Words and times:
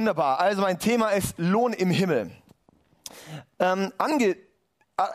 Wunderbar. 0.00 0.40
Also 0.40 0.62
mein 0.62 0.78
Thema 0.78 1.08
ist 1.10 1.34
Lohn 1.36 1.74
im 1.74 1.90
Himmel. 1.90 2.30
Ähm, 3.58 3.92
ange, 3.98 4.28
äh, 4.28 4.36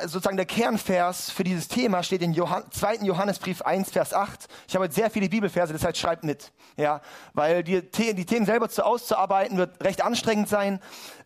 sozusagen 0.02 0.38
der 0.38 0.46
Kernvers 0.46 1.32
für 1.32 1.44
dieses 1.44 1.68
Thema 1.68 2.04
steht 2.04 2.22
in 2.22 2.34
Johann, 2.34 2.66
2. 2.70 2.98
Johannesbrief 2.98 3.64
1, 3.64 3.90
Vers 3.90 4.14
8. 4.14 4.46
Ich 4.68 4.76
habe 4.76 4.86
jetzt 4.86 4.94
sehr 4.94 5.10
viele 5.10 5.28
Bibelverse, 5.28 5.74
deshalb 5.74 5.98
schreibt 5.98 6.24
mit. 6.24 6.52
Ja, 6.78 7.02
weil 7.34 7.64
die, 7.64 7.82
die 7.82 8.26
Themen 8.28 8.46
selber 8.46 8.70
zu 8.70 8.86
auszuarbeiten 8.86 9.58
wird 9.58 9.84
recht 9.84 10.04
anstrengend 10.04 10.50
sein. 10.50 10.80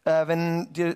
Äh, 0.06 0.28
wenn 0.28 0.72
du 0.72 0.96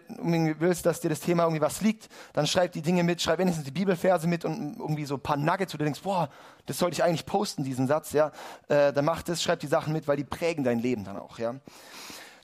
willst, 0.61 0.85
dass 0.85 1.01
dir 1.01 1.09
das 1.09 1.19
Thema 1.19 1.43
irgendwie 1.43 1.61
was 1.61 1.81
liegt, 1.81 2.07
dann 2.31 2.47
schreib 2.47 2.71
die 2.71 2.81
Dinge 2.81 3.03
mit, 3.03 3.21
schreib 3.21 3.39
wenigstens 3.39 3.65
die 3.65 3.71
Bibelverse 3.71 4.25
mit 4.25 4.45
und 4.45 4.77
irgendwie 4.79 5.03
so 5.03 5.15
ein 5.15 5.21
paar 5.21 5.35
Nuggets, 5.35 5.73
wo 5.73 5.77
du 5.77 5.83
denkst, 5.83 5.99
boah, 6.01 6.29
das 6.65 6.77
sollte 6.77 6.93
ich 6.93 7.03
eigentlich 7.03 7.25
posten, 7.25 7.65
diesen 7.65 7.87
Satz, 7.87 8.13
ja. 8.13 8.31
Äh, 8.69 8.93
dann 8.93 9.03
mach 9.03 9.21
das, 9.21 9.43
schreib 9.43 9.59
die 9.59 9.67
Sachen 9.67 9.91
mit, 9.91 10.07
weil 10.07 10.15
die 10.15 10.23
prägen 10.23 10.63
dein 10.63 10.79
Leben 10.79 11.03
dann 11.03 11.17
auch, 11.17 11.39
ja. 11.39 11.55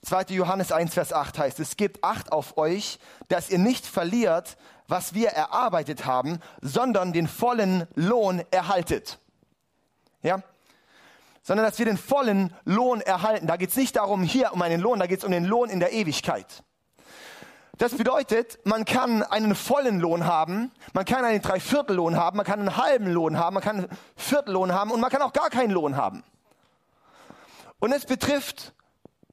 2. 0.02 0.26
Johannes 0.30 0.72
1, 0.72 0.94
Vers 0.94 1.12
8 1.12 1.38
heißt, 1.38 1.60
es 1.60 1.76
gibt 1.76 2.02
Acht 2.02 2.32
auf 2.32 2.56
euch, 2.56 2.98
dass 3.28 3.50
ihr 3.50 3.58
nicht 3.58 3.86
verliert, 3.86 4.56
was 4.88 5.14
wir 5.14 5.30
erarbeitet 5.30 6.06
haben, 6.06 6.40
sondern 6.60 7.12
den 7.12 7.28
vollen 7.28 7.86
Lohn 7.94 8.42
erhaltet. 8.50 9.18
Ja? 10.22 10.42
Sondern 11.42 11.66
dass 11.66 11.78
wir 11.78 11.86
den 11.86 11.98
vollen 11.98 12.54
Lohn 12.64 13.00
erhalten. 13.00 13.46
Da 13.46 13.56
geht 13.56 13.70
es 13.70 13.76
nicht 13.76 13.96
darum, 13.96 14.22
hier 14.22 14.52
um 14.52 14.62
einen 14.62 14.80
Lohn, 14.80 14.98
da 14.98 15.06
geht 15.06 15.18
es 15.18 15.24
um 15.24 15.32
den 15.32 15.44
Lohn 15.44 15.70
in 15.70 15.80
der 15.80 15.92
Ewigkeit. 15.92 16.64
Das 17.78 17.94
bedeutet, 17.94 18.58
man 18.64 18.84
kann 18.84 19.22
einen 19.22 19.54
vollen 19.54 20.00
Lohn 20.00 20.26
haben, 20.26 20.70
man 20.92 21.06
kann 21.06 21.24
einen 21.24 21.40
Dreiviertellohn 21.40 22.14
haben, 22.14 22.36
man 22.36 22.44
kann 22.44 22.60
einen 22.60 22.76
halben 22.76 23.06
Lohn 23.06 23.38
haben, 23.38 23.54
man 23.54 23.62
kann 23.62 23.78
einen 23.78 23.98
Viertellohn 24.16 24.72
haben 24.72 24.90
und 24.90 25.00
man 25.00 25.10
kann 25.10 25.22
auch 25.22 25.32
gar 25.32 25.48
keinen 25.48 25.70
Lohn 25.70 25.96
haben. 25.96 26.22
Und 27.78 27.92
es 27.92 28.04
betrifft 28.04 28.74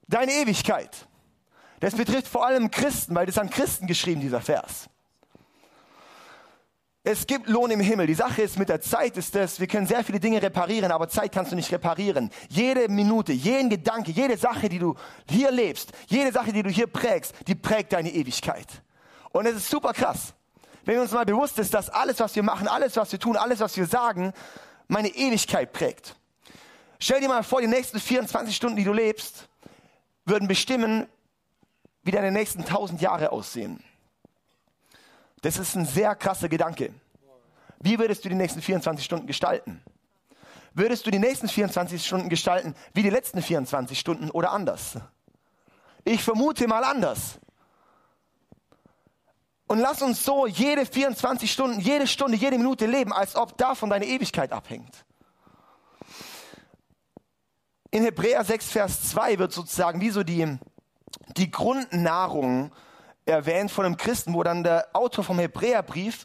deine 0.08 0.32
Ewigkeit. 0.32 1.06
Das 1.80 1.94
betrifft 1.94 2.26
vor 2.26 2.44
allem 2.44 2.70
Christen, 2.70 3.14
weil 3.14 3.26
das 3.26 3.38
an 3.38 3.50
Christen 3.50 3.86
geschrieben, 3.86 4.20
dieser 4.20 4.40
Vers. 4.40 4.88
Es 7.04 7.26
gibt 7.26 7.48
Lohn 7.48 7.70
im 7.70 7.80
Himmel. 7.80 8.06
Die 8.06 8.14
Sache 8.14 8.42
ist, 8.42 8.58
mit 8.58 8.68
der 8.68 8.80
Zeit 8.80 9.16
ist 9.16 9.34
das, 9.34 9.60
wir 9.60 9.66
können 9.66 9.86
sehr 9.86 10.04
viele 10.04 10.20
Dinge 10.20 10.42
reparieren, 10.42 10.90
aber 10.90 11.08
Zeit 11.08 11.32
kannst 11.32 11.52
du 11.52 11.56
nicht 11.56 11.72
reparieren. 11.72 12.30
Jede 12.48 12.88
Minute, 12.88 13.32
jeden 13.32 13.70
Gedanke, 13.70 14.10
jede 14.10 14.36
Sache, 14.36 14.68
die 14.68 14.78
du 14.78 14.94
hier 15.30 15.50
lebst, 15.50 15.92
jede 16.08 16.32
Sache, 16.32 16.52
die 16.52 16.62
du 16.62 16.68
hier 16.68 16.86
prägst, 16.86 17.34
die 17.46 17.54
prägt 17.54 17.92
deine 17.92 18.12
Ewigkeit. 18.12 18.66
Und 19.30 19.46
es 19.46 19.56
ist 19.56 19.70
super 19.70 19.92
krass. 19.92 20.34
Wenn 20.84 20.98
uns 20.98 21.12
mal 21.12 21.24
bewusst 21.24 21.58
ist, 21.58 21.72
dass 21.72 21.88
alles, 21.88 22.18
was 22.18 22.34
wir 22.34 22.42
machen, 22.42 22.66
alles, 22.66 22.96
was 22.96 23.12
wir 23.12 23.18
tun, 23.18 23.36
alles, 23.36 23.60
was 23.60 23.76
wir 23.76 23.86
sagen, 23.86 24.32
meine 24.88 25.08
Ewigkeit 25.08 25.72
prägt. 25.72 26.16
Stell 26.98 27.20
dir 27.20 27.28
mal 27.28 27.44
vor, 27.44 27.60
die 27.60 27.68
nächsten 27.68 28.00
24 28.00 28.54
Stunden, 28.54 28.76
die 28.76 28.84
du 28.84 28.92
lebst, 28.92 29.48
würden 30.28 30.48
bestimmen, 30.48 31.06
wie 32.02 32.10
deine 32.10 32.30
nächsten 32.30 32.60
1000 32.60 33.00
Jahre 33.00 33.32
aussehen. 33.32 33.82
Das 35.42 35.56
ist 35.58 35.74
ein 35.74 35.86
sehr 35.86 36.14
krasser 36.16 36.48
Gedanke. 36.48 36.92
Wie 37.80 37.98
würdest 37.98 38.24
du 38.24 38.28
die 38.28 38.34
nächsten 38.34 38.60
24 38.60 39.04
Stunden 39.04 39.26
gestalten? 39.26 39.82
Würdest 40.74 41.06
du 41.06 41.10
die 41.10 41.18
nächsten 41.18 41.48
24 41.48 42.04
Stunden 42.04 42.28
gestalten 42.28 42.74
wie 42.92 43.02
die 43.02 43.10
letzten 43.10 43.42
24 43.42 43.98
Stunden 43.98 44.30
oder 44.30 44.52
anders? 44.52 44.98
Ich 46.04 46.22
vermute 46.22 46.66
mal 46.66 46.84
anders. 46.84 47.38
Und 49.66 49.80
lass 49.80 50.00
uns 50.00 50.24
so 50.24 50.46
jede 50.46 50.86
24 50.86 51.52
Stunden, 51.52 51.80
jede 51.80 52.06
Stunde, 52.06 52.36
jede 52.36 52.56
Minute 52.56 52.86
leben, 52.86 53.12
als 53.12 53.36
ob 53.36 53.56
davon 53.58 53.90
deine 53.90 54.06
Ewigkeit 54.06 54.50
abhängt. 54.50 55.04
In 57.98 58.04
Hebräer 58.04 58.44
6, 58.44 58.70
Vers 58.70 59.08
2 59.08 59.40
wird 59.40 59.52
sozusagen 59.52 60.00
wie 60.00 60.10
so 60.10 60.22
die, 60.22 60.56
die 61.36 61.50
Grundnahrung 61.50 62.70
erwähnt 63.26 63.72
von 63.72 63.84
einem 63.84 63.96
Christen, 63.96 64.34
wo 64.34 64.44
dann 64.44 64.62
der 64.62 64.86
Autor 64.92 65.24
vom 65.24 65.40
Hebräerbrief 65.40 66.24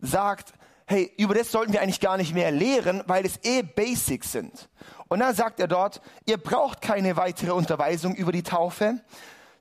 sagt, 0.00 0.52
hey, 0.84 1.10
über 1.16 1.32
das 1.32 1.50
sollten 1.50 1.72
wir 1.72 1.80
eigentlich 1.80 2.00
gar 2.00 2.18
nicht 2.18 2.34
mehr 2.34 2.50
lehren, 2.50 3.02
weil 3.06 3.24
es 3.24 3.42
eh 3.42 3.62
Basics 3.62 4.32
sind. 4.32 4.68
Und 5.08 5.20
dann 5.20 5.34
sagt 5.34 5.60
er 5.60 5.66
dort, 5.66 6.02
ihr 6.26 6.36
braucht 6.36 6.82
keine 6.82 7.16
weitere 7.16 7.52
Unterweisung 7.52 8.14
über 8.14 8.30
die 8.30 8.42
Taufe, 8.42 9.00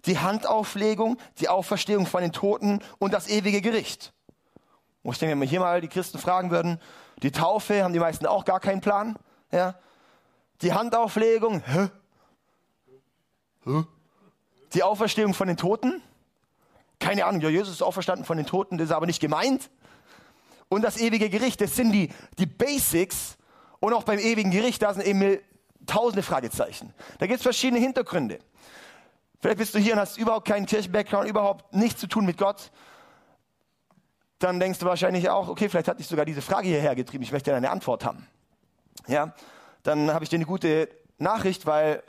die 0.06 0.20
Handauflegung, 0.20 1.18
die 1.40 1.48
Auferstehung 1.48 2.08
von 2.08 2.24
den 2.24 2.34
Toten 2.34 2.82
und 3.00 3.14
das 3.14 3.30
ewige 3.30 3.62
Gericht. 3.62 4.12
Wo 5.02 5.14
ich 5.14 5.18
denke, 5.18 5.32
wenn 5.32 5.40
wir 5.40 5.48
hier 5.48 5.62
mal 5.62 5.80
die 5.80 5.88
Christen 5.88 6.18
fragen 6.18 6.52
würden, 6.52 6.82
die 7.22 7.32
Taufe 7.32 7.86
haben 7.86 7.94
die 7.94 8.00
meisten 8.00 8.26
auch 8.26 8.44
gar 8.44 8.60
keinen 8.60 8.82
Plan, 8.82 9.16
ja. 9.50 9.76
Die 10.62 10.74
Handauflegung, 10.74 11.62
hä? 11.66 11.90
Hä? 13.66 13.84
Die 14.74 14.84
Auferstehung 14.84 15.34
von 15.34 15.48
den 15.48 15.58
Toten, 15.58 16.02
keine 17.00 17.26
Ahnung, 17.26 17.42
ja, 17.42 17.50
Jesus 17.50 17.74
ist 17.74 17.82
auferstanden 17.84 18.26
von 18.26 18.38
den 18.38 18.46
Toten, 18.46 18.78
das 18.78 18.86
ist 18.86 18.92
aber 18.92 19.06
nicht 19.06 19.20
gemeint. 19.20 19.70
Und 20.70 20.82
das 20.82 20.98
ewige 20.98 21.30
Gericht, 21.30 21.62
das 21.62 21.76
sind 21.76 21.92
die, 21.92 22.10
die 22.40 22.46
Basics. 22.46 23.38
Und 23.80 23.94
auch 23.94 24.04
beim 24.04 24.20
ewigen 24.20 24.52
Gericht, 24.52 24.82
da 24.82 24.94
sind 24.94 25.06
eben 25.06 25.38
tausende 25.86 26.24
Fragezeichen. 26.24 26.94
Da 27.20 27.28
gibt 27.28 27.38
es 27.38 27.44
verschiedene 27.44 27.80
Hintergründe. 27.80 28.40
Vielleicht 29.40 29.58
bist 29.58 29.76
du 29.76 29.80
hier 29.80 29.94
und 29.94 30.00
hast 30.00 30.18
überhaupt 30.18 30.48
keinen 30.48 30.66
Kirchenbackground, 30.66 31.30
überhaupt 31.30 31.74
nichts 31.76 32.00
zu 32.00 32.08
tun 32.08 32.26
mit 32.26 32.38
Gott. 32.38 32.72
Dann 34.40 34.60
denkst 34.60 34.80
du 34.80 34.86
wahrscheinlich 34.86 35.30
auch, 35.30 35.50
okay, 35.50 35.68
vielleicht 35.68 35.90
hat 35.90 36.00
dich 36.00 36.08
sogar 36.08 36.26
diese 36.26 36.42
Frage 36.42 36.70
hierher 36.70 36.96
getrieben, 36.96 37.24
ich 37.24 37.32
möchte 37.32 37.54
eine 37.54 37.70
Antwort 37.70 38.06
haben. 38.06 38.26
Ja, 39.08 39.34
dann 39.84 40.14
habe 40.14 40.24
ich 40.24 40.30
dir 40.30 40.38
eine 40.38 40.46
gute 40.46 40.90
Nachricht, 41.18 41.66
weil 41.66 42.02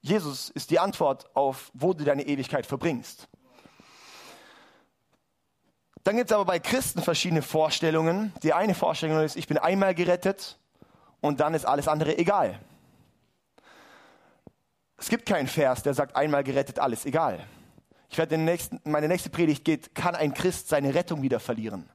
Jesus 0.00 0.50
ist 0.50 0.70
die 0.70 0.78
Antwort 0.78 1.34
auf, 1.36 1.70
wo 1.74 1.92
du 1.92 2.04
deine 2.04 2.26
Ewigkeit 2.26 2.66
verbringst. 2.66 3.28
Dann 6.02 6.16
gibt 6.16 6.30
es 6.30 6.34
aber 6.34 6.46
bei 6.46 6.58
Christen 6.58 7.02
verschiedene 7.02 7.42
Vorstellungen. 7.42 8.32
Die 8.42 8.54
eine 8.54 8.74
Vorstellung 8.74 9.22
ist, 9.22 9.36
ich 9.36 9.46
bin 9.46 9.58
einmal 9.58 9.94
gerettet 9.94 10.58
und 11.20 11.40
dann 11.40 11.52
ist 11.52 11.66
alles 11.66 11.88
andere 11.88 12.16
egal. 12.16 12.58
Es 14.96 15.08
gibt 15.08 15.26
keinen 15.26 15.46
Vers, 15.46 15.82
der 15.82 15.94
sagt, 15.94 16.16
einmal 16.16 16.42
gerettet, 16.42 16.78
alles 16.78 17.04
egal. 17.04 17.44
Ich 18.08 18.18
werde 18.18 18.36
den 18.36 18.44
nächsten, 18.44 18.80
meine 18.84 19.08
nächste 19.08 19.30
Predigt 19.30 19.64
geht, 19.64 19.94
kann 19.94 20.14
ein 20.14 20.34
Christ 20.34 20.68
seine 20.68 20.94
Rettung 20.94 21.22
wieder 21.22 21.38
verlieren? 21.38 21.88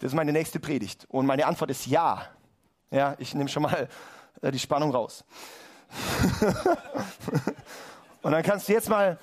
Das 0.00 0.12
ist 0.12 0.14
meine 0.14 0.32
nächste 0.32 0.60
Predigt. 0.60 1.06
Und 1.08 1.26
meine 1.26 1.46
Antwort 1.46 1.70
ist 1.70 1.86
ja. 1.86 2.28
Ja, 2.94 3.16
ich 3.18 3.34
nehme 3.34 3.48
schon 3.48 3.64
mal 3.64 3.88
äh, 4.40 4.52
die 4.52 4.58
Spannung 4.58 4.92
raus. 4.92 5.24
und 8.22 8.30
dann 8.30 8.42
kannst 8.42 8.68
du 8.68 8.72
jetzt 8.72 8.88
mal 8.88 9.18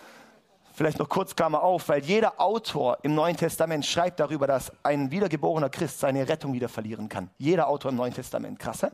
Vielleicht 0.74 1.00
noch 1.00 1.10
kurz 1.10 1.36
Klammer 1.36 1.62
auf, 1.62 1.90
weil 1.90 2.04
jeder 2.04 2.40
Autor 2.40 2.98
im 3.04 3.14
Neuen 3.14 3.36
Testament 3.36 3.86
schreibt 3.86 4.20
darüber, 4.20 4.48
dass 4.48 4.72
ein 4.84 5.12
wiedergeborener 5.12 5.70
Christ 5.70 6.00
seine 6.00 6.28
Rettung 6.28 6.54
wieder 6.54 6.70
verlieren 6.70 7.10
kann. 7.10 7.30
Jeder 7.38 7.68
Autor 7.68 7.92
im 7.92 7.98
Neuen 7.98 8.14
Testament. 8.14 8.58
Krass, 8.58 8.82
he? 8.82 8.88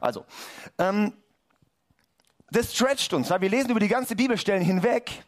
Also, 0.00 0.24
ähm, 0.78 1.12
das 2.50 2.74
stretcht 2.74 3.12
uns, 3.12 3.30
weil 3.30 3.40
wir 3.40 3.50
lesen 3.50 3.70
über 3.70 3.80
die 3.80 3.88
ganze 3.88 4.14
Bibelstellen 4.16 4.62
hinweg 4.62 5.24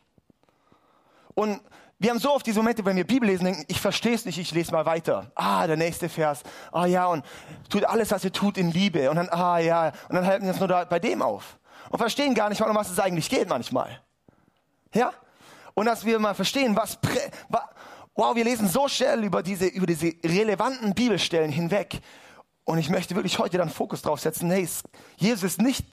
und 1.34 1.60
wir 1.98 2.10
haben 2.10 2.18
so 2.18 2.32
oft 2.32 2.46
diese 2.46 2.58
Momente, 2.58 2.84
wenn 2.84 2.96
wir 2.96 3.06
Bibel 3.06 3.28
lesen, 3.28 3.44
denken, 3.44 3.64
ich 3.68 3.80
verstehe 3.80 4.14
es 4.14 4.24
nicht, 4.24 4.38
ich 4.38 4.52
lese 4.52 4.72
mal 4.72 4.84
weiter. 4.84 5.30
Ah, 5.34 5.66
der 5.66 5.76
nächste 5.76 6.08
Vers. 6.08 6.42
Ah 6.72 6.86
ja, 6.86 7.06
und 7.06 7.24
tut 7.70 7.84
alles, 7.84 8.10
was 8.10 8.24
ihr 8.24 8.32
tut, 8.32 8.58
in 8.58 8.70
Liebe. 8.70 9.10
Und 9.10 9.16
dann, 9.16 9.28
ah 9.30 9.58
ja, 9.58 9.92
und 10.08 10.14
dann 10.14 10.26
halten 10.26 10.44
wir 10.44 10.50
uns 10.50 10.58
nur 10.58 10.68
da 10.68 10.84
bei 10.84 10.98
dem 10.98 11.22
auf. 11.22 11.58
Und 11.90 11.98
verstehen 11.98 12.34
gar 12.34 12.48
nicht 12.48 12.60
mal, 12.60 12.68
um 12.68 12.76
was 12.76 12.90
es 12.90 12.98
eigentlich 12.98 13.30
geht 13.30 13.48
manchmal. 13.48 14.00
Ja? 14.92 15.12
und 15.76 15.84
dass 15.84 16.04
wir 16.06 16.18
mal 16.18 16.34
verstehen, 16.34 16.74
was, 16.74 16.98
wow, 18.14 18.34
wir 18.34 18.44
lesen 18.44 18.66
so 18.66 18.88
schnell 18.88 19.22
über 19.24 19.42
diese, 19.42 19.66
über 19.66 19.86
diese 19.86 20.14
relevanten 20.24 20.94
Bibelstellen 20.94 21.52
hinweg. 21.52 22.00
Und 22.64 22.78
ich 22.78 22.88
möchte 22.88 23.14
wirklich 23.14 23.38
heute 23.38 23.58
dann 23.58 23.68
Fokus 23.68 24.00
drauf 24.00 24.20
setzen. 24.20 24.50
Hey, 24.50 24.66
Jesus 25.16 25.44
ist 25.44 25.60
nicht, 25.60 25.86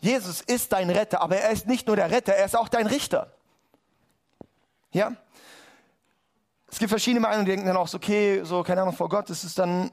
Jesus 0.00 0.42
ist 0.42 0.72
dein 0.72 0.90
Retter, 0.90 1.20
aber 1.20 1.38
er 1.38 1.50
ist 1.50 1.66
nicht 1.66 1.88
nur 1.88 1.96
der 1.96 2.10
Retter, 2.10 2.34
er 2.34 2.46
ist 2.46 2.56
auch 2.56 2.68
dein 2.68 2.86
Richter. 2.86 3.35
Ja? 4.92 5.12
Es 6.68 6.78
gibt 6.78 6.90
verschiedene 6.90 7.20
Meinungen, 7.20 7.44
die 7.44 7.52
denken 7.52 7.66
dann 7.66 7.76
auch 7.76 7.88
so, 7.88 7.96
okay, 7.96 8.42
so, 8.42 8.62
keine 8.62 8.82
Ahnung, 8.82 8.94
vor 8.94 9.08
Gott, 9.08 9.30
das 9.30 9.44
ist 9.44 9.58
dann 9.58 9.90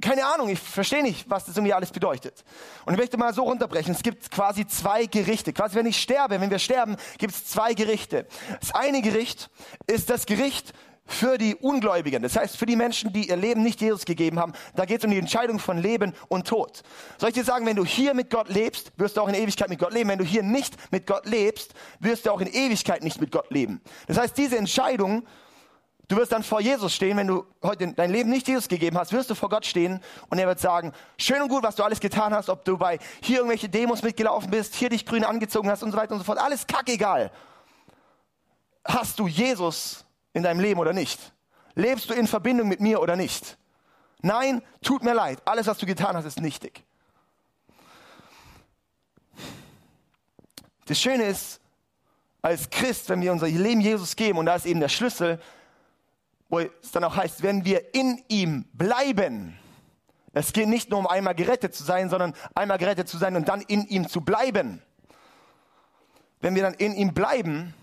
keine 0.00 0.26
Ahnung, 0.26 0.50
ich 0.50 0.58
verstehe 0.58 1.02
nicht, 1.02 1.30
was 1.30 1.46
das 1.46 1.56
irgendwie 1.56 1.72
alles 1.72 1.90
bedeutet. 1.90 2.44
Und 2.84 2.92
ich 2.92 2.98
möchte 2.98 3.16
mal 3.16 3.32
so 3.32 3.44
runterbrechen. 3.44 3.94
Es 3.94 4.02
gibt 4.02 4.30
quasi 4.30 4.66
zwei 4.66 5.06
Gerichte. 5.06 5.54
Quasi, 5.54 5.76
wenn 5.76 5.86
ich 5.86 6.00
sterbe, 6.00 6.40
wenn 6.40 6.50
wir 6.50 6.58
sterben, 6.58 6.96
gibt 7.16 7.32
es 7.32 7.46
zwei 7.46 7.72
Gerichte. 7.72 8.26
Das 8.60 8.74
eine 8.74 9.00
Gericht 9.00 9.48
ist 9.86 10.10
das 10.10 10.26
Gericht 10.26 10.74
für 11.04 11.36
die 11.36 11.56
Ungläubigen. 11.56 12.22
Das 12.22 12.36
heißt, 12.36 12.56
für 12.56 12.66
die 12.66 12.76
Menschen, 12.76 13.12
die 13.12 13.28
ihr 13.28 13.36
Leben 13.36 13.62
nicht 13.62 13.80
Jesus 13.80 14.04
gegeben 14.04 14.38
haben. 14.38 14.52
Da 14.74 14.84
geht 14.84 14.98
es 14.98 15.04
um 15.04 15.10
die 15.10 15.18
Entscheidung 15.18 15.58
von 15.58 15.78
Leben 15.78 16.14
und 16.28 16.46
Tod. 16.46 16.82
Soll 17.18 17.30
ich 17.30 17.34
dir 17.34 17.44
sagen, 17.44 17.66
wenn 17.66 17.76
du 17.76 17.84
hier 17.84 18.14
mit 18.14 18.30
Gott 18.30 18.48
lebst, 18.48 18.92
wirst 18.96 19.16
du 19.16 19.20
auch 19.20 19.28
in 19.28 19.34
Ewigkeit 19.34 19.68
mit 19.68 19.78
Gott 19.78 19.92
leben. 19.92 20.08
Wenn 20.10 20.18
du 20.18 20.24
hier 20.24 20.42
nicht 20.42 20.74
mit 20.92 21.06
Gott 21.06 21.26
lebst, 21.26 21.74
wirst 22.00 22.26
du 22.26 22.30
auch 22.30 22.40
in 22.40 22.46
Ewigkeit 22.46 23.02
nicht 23.02 23.20
mit 23.20 23.32
Gott 23.32 23.50
leben. 23.50 23.80
Das 24.06 24.18
heißt, 24.18 24.36
diese 24.36 24.56
Entscheidung 24.56 25.24
Du 26.08 26.18
wirst 26.18 26.32
dann 26.32 26.42
vor 26.42 26.60
Jesus 26.60 26.94
stehen, 26.94 27.16
wenn 27.16 27.26
du 27.26 27.46
heute 27.62 27.90
dein 27.94 28.10
Leben 28.10 28.28
nicht 28.28 28.46
Jesus 28.46 28.68
gegeben 28.68 28.98
hast, 28.98 29.12
wirst 29.12 29.30
du 29.30 29.34
vor 29.34 29.48
Gott 29.48 29.64
stehen 29.64 29.98
und 30.28 30.38
er 30.38 30.46
wird 30.46 30.60
sagen, 30.60 30.92
schön 31.16 31.40
und 31.40 31.48
gut, 31.48 31.62
was 31.62 31.76
du 31.76 31.84
alles 31.84 32.00
getan 32.00 32.34
hast, 32.34 32.50
ob 32.50 32.66
du 32.66 32.76
bei 32.76 32.98
hier 33.22 33.38
irgendwelche 33.38 33.70
Demos 33.70 34.02
mitgelaufen 34.02 34.50
bist, 34.50 34.74
hier 34.74 34.90
dich 34.90 35.06
grün 35.06 35.24
angezogen 35.24 35.70
hast 35.70 35.82
und 35.82 35.92
so 35.92 35.96
weiter 35.96 36.12
und 36.12 36.18
so 36.18 36.24
fort, 36.24 36.38
alles 36.38 36.66
kackegal. 36.66 37.30
hast 38.84 39.18
du 39.20 39.26
Jesus 39.26 40.04
in 40.32 40.42
deinem 40.42 40.60
Leben 40.60 40.80
oder 40.80 40.92
nicht? 40.92 41.32
Lebst 41.74 42.10
du 42.10 42.14
in 42.14 42.26
Verbindung 42.26 42.68
mit 42.68 42.80
mir 42.80 43.00
oder 43.00 43.16
nicht? 43.16 43.58
Nein, 44.20 44.62
tut 44.82 45.02
mir 45.02 45.14
leid, 45.14 45.40
alles, 45.44 45.66
was 45.66 45.78
du 45.78 45.86
getan 45.86 46.16
hast, 46.16 46.24
ist 46.24 46.40
nichtig. 46.40 46.84
Das 50.86 51.00
Schöne 51.00 51.24
ist, 51.24 51.60
als 52.40 52.70
Christ, 52.70 53.08
wenn 53.08 53.20
wir 53.20 53.32
unser 53.32 53.48
Leben 53.48 53.80
Jesus 53.80 54.16
geben, 54.16 54.38
und 54.38 54.46
da 54.46 54.56
ist 54.56 54.66
eben 54.66 54.80
der 54.80 54.88
Schlüssel, 54.88 55.40
wo 56.48 56.58
es 56.58 56.90
dann 56.92 57.04
auch 57.04 57.16
heißt, 57.16 57.42
wenn 57.42 57.64
wir 57.64 57.94
in 57.94 58.22
ihm 58.28 58.66
bleiben, 58.72 59.58
es 60.34 60.52
geht 60.52 60.68
nicht 60.68 60.90
nur 60.90 60.98
um 60.98 61.06
einmal 61.06 61.34
gerettet 61.34 61.74
zu 61.74 61.84
sein, 61.84 62.08
sondern 62.08 62.34
einmal 62.54 62.78
gerettet 62.78 63.08
zu 63.08 63.18
sein 63.18 63.36
und 63.36 63.48
dann 63.48 63.60
in 63.60 63.86
ihm 63.86 64.08
zu 64.08 64.22
bleiben. 64.22 64.82
Wenn 66.40 66.54
wir 66.54 66.62
dann 66.62 66.74
in 66.74 66.94
ihm 66.94 67.14
bleiben, 67.14 67.74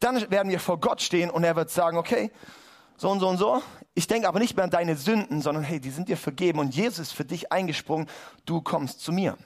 dann 0.00 0.30
werden 0.30 0.50
wir 0.50 0.60
vor 0.60 0.78
Gott 0.78 1.00
stehen 1.00 1.30
und 1.30 1.44
er 1.44 1.56
wird 1.56 1.70
sagen, 1.70 1.96
okay, 1.96 2.30
so 2.96 3.10
und 3.10 3.20
so 3.20 3.28
und 3.28 3.38
so. 3.38 3.62
Ich 3.94 4.06
denke 4.06 4.28
aber 4.28 4.38
nicht 4.38 4.56
mehr 4.56 4.64
an 4.64 4.70
deine 4.70 4.96
Sünden, 4.96 5.42
sondern 5.42 5.64
hey, 5.64 5.80
die 5.80 5.90
sind 5.90 6.08
dir 6.08 6.16
vergeben 6.16 6.58
und 6.58 6.74
Jesus 6.74 6.98
ist 6.98 7.12
für 7.12 7.24
dich 7.24 7.52
eingesprungen, 7.52 8.08
du 8.44 8.60
kommst 8.60 9.00
zu 9.00 9.12
mir. 9.12 9.36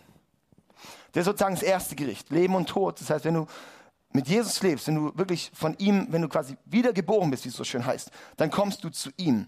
Das 1.12 1.22
ist 1.22 1.26
sozusagen 1.26 1.54
das 1.54 1.62
erste 1.62 1.96
Gericht, 1.96 2.30
Leben 2.30 2.54
und 2.54 2.68
Tod. 2.68 3.00
Das 3.00 3.10
heißt, 3.10 3.24
wenn 3.24 3.34
du 3.34 3.46
mit 4.12 4.28
Jesus 4.28 4.62
lebst, 4.62 4.86
wenn 4.88 4.96
du 4.96 5.12
wirklich 5.16 5.50
von 5.54 5.76
ihm, 5.78 6.06
wenn 6.10 6.22
du 6.22 6.28
quasi 6.28 6.56
wiedergeboren 6.64 7.30
bist, 7.30 7.44
wie 7.44 7.48
es 7.48 7.56
so 7.56 7.64
schön 7.64 7.84
heißt, 7.84 8.10
dann 8.36 8.50
kommst 8.50 8.82
du 8.84 8.90
zu 8.90 9.10
ihm. 9.16 9.46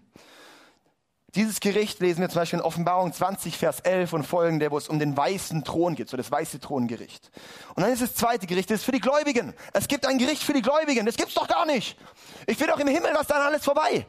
Dieses 1.35 1.61
Gericht 1.61 2.01
lesen 2.01 2.21
wir 2.21 2.29
zum 2.29 2.41
Beispiel 2.41 2.59
in 2.59 2.65
Offenbarung 2.65 3.11
20, 3.11 3.57
Vers 3.57 3.81
11 3.81 4.13
und 4.13 4.25
folgende, 4.25 4.71
wo 4.71 4.77
es 4.77 4.89
um 4.89 4.99
den 4.99 5.17
weißen 5.17 5.65
Thron 5.65 5.95
geht, 5.95 6.11
so 6.11 6.19
das 6.19 6.31
weiße 6.31 6.61
Throngericht. 6.61 7.31
Und 7.75 7.83
dann 7.83 7.91
ist 7.91 8.03
das 8.03 8.15
zweite 8.15 8.47
Gericht, 8.47 8.71
das 8.71 8.81
ist 8.81 8.85
für 8.85 8.93
die 8.93 9.01
Gläubigen. 9.01 9.55
Es 9.73 9.89
gibt 9.89 10.07
ein 10.07 10.19
Gericht 10.19 10.43
für 10.43 10.53
die 10.53 10.61
Gläubigen. 10.61 11.07
Das 11.07 11.17
gibt's 11.17 11.33
doch 11.33 11.49
gar 11.49 11.65
nicht. 11.65 11.97
Ich 12.47 12.61
will 12.61 12.67
doch 12.67 12.79
im 12.79 12.89
Himmel, 12.89 13.13
was 13.15 13.29
dann 13.29 13.41
alles 13.41 13.65
vorbei. 13.65 14.07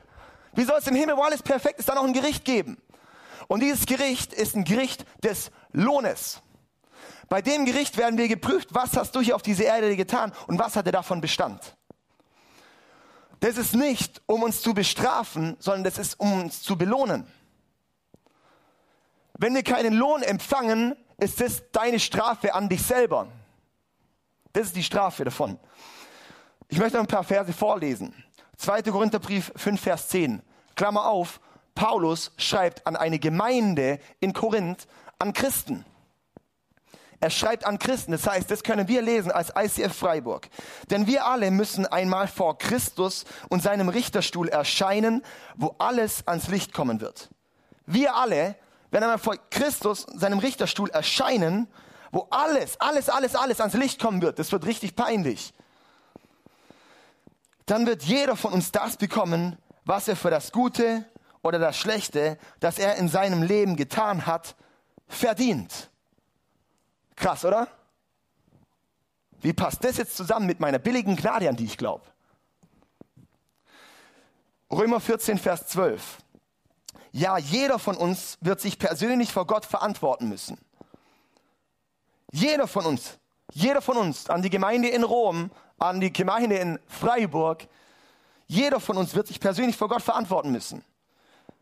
Wie 0.53 0.65
soll 0.65 0.79
es 0.79 0.87
im 0.87 0.95
Himmel, 0.95 1.15
wo 1.15 1.21
alles 1.21 1.41
perfekt 1.41 1.79
ist, 1.79 1.87
dann 1.87 1.95
noch 1.95 2.03
ein 2.03 2.13
Gericht 2.13 2.43
geben? 2.43 2.77
Und 3.47 3.61
dieses 3.61 3.85
Gericht 3.85 4.33
ist 4.33 4.55
ein 4.55 4.65
Gericht 4.65 5.05
des 5.23 5.49
Lohnes. 5.71 6.41
Bei 7.29 7.41
dem 7.41 7.65
Gericht 7.65 7.97
werden 7.97 8.17
wir 8.17 8.27
geprüft, 8.27 8.69
was 8.71 8.97
hast 8.97 9.15
du 9.15 9.21
hier 9.21 9.35
auf 9.35 9.41
dieser 9.41 9.63
Erde 9.63 9.95
getan 9.95 10.33
und 10.47 10.59
was 10.59 10.75
hat 10.75 10.85
er 10.87 10.91
davon 10.91 11.21
Bestand. 11.21 11.77
Das 13.43 13.57
ist 13.57 13.75
nicht, 13.75 14.21
um 14.25 14.41
uns 14.41 14.61
zu 14.61 14.73
bestrafen, 14.73 15.57
sondern 15.59 15.83
das 15.83 15.97
ist, 15.97 16.17
um 16.17 16.43
uns 16.43 16.61
zu 16.61 16.77
belohnen. 16.77 17.27
Wenn 19.33 19.53
wir 19.53 19.63
keinen 19.63 19.93
Lohn 19.93 20.23
empfangen, 20.23 20.95
ist 21.17 21.41
das 21.41 21.61
deine 21.73 21.99
Strafe 21.99 22.53
an 22.53 22.69
dich 22.69 22.81
selber. 22.81 23.27
Das 24.53 24.67
ist 24.67 24.77
die 24.77 24.83
Strafe 24.83 25.25
davon. 25.25 25.59
Ich 26.69 26.77
möchte 26.77 26.97
ein 26.97 27.05
paar 27.05 27.25
Verse 27.25 27.51
vorlesen. 27.51 28.15
2. 28.55 28.83
Korintherbrief 28.83 29.51
5, 29.57 29.81
Vers 29.81 30.07
10. 30.07 30.41
Klammer 30.75 31.09
auf, 31.09 31.41
Paulus 31.75 32.31
schreibt 32.37 32.87
an 32.87 32.95
eine 32.95 33.19
Gemeinde 33.19 33.99
in 34.21 34.31
Korinth, 34.31 34.87
an 35.19 35.33
Christen. 35.33 35.83
Er 37.19 37.29
schreibt 37.29 37.65
an 37.65 37.79
Christen. 37.79 38.11
Das 38.11 38.27
heißt, 38.27 38.49
das 38.51 38.63
können 38.63 38.87
wir 38.87 39.01
lesen 39.01 39.31
als 39.31 39.53
ICF 39.55 39.95
Freiburg. 39.95 40.49
Denn 40.89 41.07
wir 41.07 41.25
alle 41.25 41.51
müssen 41.51 41.85
einmal 41.85 42.27
vor 42.27 42.57
Christus 42.57 43.25
und 43.49 43.63
seinem 43.63 43.89
Richterstuhl 43.89 44.49
erscheinen, 44.49 45.23
wo 45.55 45.75
alles 45.77 46.27
ans 46.27 46.47
Licht 46.47 46.73
kommen 46.73 47.01
wird. 47.01 47.29
Wir 47.85 48.15
alle 48.15 48.55
werden 48.91 49.03
einmal 49.03 49.19
vor 49.19 49.35
Christus 49.49 50.05
und 50.05 50.19
seinem 50.19 50.39
Richterstuhl 50.39 50.89
erscheinen, 50.89 51.67
wo 52.11 52.27
alles, 52.29 52.79
alles, 52.79 53.09
alles, 53.09 53.35
alles 53.35 53.59
ans 53.59 53.73
Licht 53.73 53.99
kommen 53.99 54.21
wird. 54.21 54.37
Das 54.37 54.51
wird 54.51 54.65
richtig 54.65 54.95
peinlich. 54.95 55.53
Dann 57.65 57.87
wird 57.87 58.03
jeder 58.03 58.35
von 58.35 58.53
uns 58.53 58.71
das 58.71 58.97
bekommen, 58.97 59.57
was 59.85 60.07
er 60.07 60.15
für 60.15 60.29
das 60.29 60.51
Gute 60.51 61.05
oder 61.41 61.59
das 61.59 61.77
Schlechte, 61.77 62.37
das 62.59 62.77
er 62.77 62.95
in 62.95 63.09
seinem 63.09 63.41
Leben 63.41 63.75
getan 63.75 64.25
hat, 64.25 64.55
verdient. 65.07 65.89
Krass, 67.15 67.45
oder? 67.45 67.67
Wie 69.41 69.53
passt 69.53 69.83
das 69.83 69.97
jetzt 69.97 70.15
zusammen 70.15 70.45
mit 70.45 70.59
meiner 70.59 70.79
billigen 70.79 71.15
Gnade, 71.15 71.49
an 71.49 71.55
die 71.55 71.65
ich 71.65 71.77
glaube? 71.77 72.03
Römer 74.71 74.99
14, 74.99 75.37
Vers 75.37 75.67
12. 75.67 76.17
Ja, 77.11 77.37
jeder 77.37 77.77
von 77.77 77.95
uns 77.95 78.37
wird 78.41 78.59
sich 78.59 78.79
persönlich 78.79 79.31
vor 79.31 79.45
Gott 79.45 79.65
verantworten 79.65 80.29
müssen. 80.29 80.57
Jeder 82.31 82.67
von 82.67 82.85
uns, 82.85 83.19
jeder 83.51 83.81
von 83.81 83.97
uns, 83.97 84.29
an 84.29 84.41
die 84.41 84.49
Gemeinde 84.49 84.87
in 84.87 85.03
Rom, 85.03 85.51
an 85.77 85.99
die 85.99 86.11
Gemeinde 86.11 86.57
in 86.57 86.79
Freiburg, 86.87 87.67
jeder 88.47 88.79
von 88.79 88.97
uns 88.97 89.13
wird 89.13 89.27
sich 89.27 89.39
persönlich 89.39 89.77
vor 89.77 89.89
Gott 89.89 90.01
verantworten 90.01 90.51
müssen. 90.51 90.83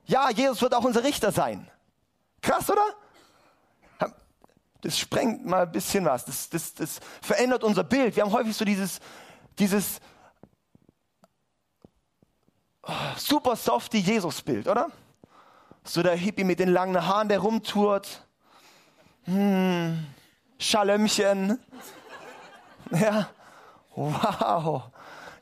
Ja, 0.06 0.30
Jesus 0.30 0.62
wird 0.62 0.74
auch 0.74 0.86
unser 0.86 1.04
Richter 1.04 1.31
sein. 1.31 1.69
Krass, 2.42 2.69
oder? 2.69 2.86
Das 4.81 4.98
sprengt 4.98 5.45
mal 5.45 5.63
ein 5.63 5.72
bisschen 5.72 6.06
was. 6.06 6.25
Das, 6.25 6.50
das, 6.50 6.74
das 6.74 7.00
verändert 7.22 7.63
unser 7.63 7.83
Bild. 7.83 8.16
Wir 8.16 8.24
haben 8.24 8.31
häufig 8.31 8.56
so 8.56 8.66
dieses, 8.66 9.00
dieses 9.60 10.00
oh, 12.83 12.92
super 13.16 13.56
softy 13.56 14.00
Jesus-Bild, 14.00 14.68
oder? 14.68 14.89
So 15.83 16.04
der 16.04 16.16
Hippie 16.16 16.44
mit 16.44 16.60
den 16.60 16.69
langen 16.69 17.06
Haaren, 17.06 17.30
der 17.30 17.39
rumtourt. 17.39 18.25
Hm, 19.24 20.06
Schalömchen. 20.57 21.60
Ja, 22.94 23.30
wow. 23.95 24.92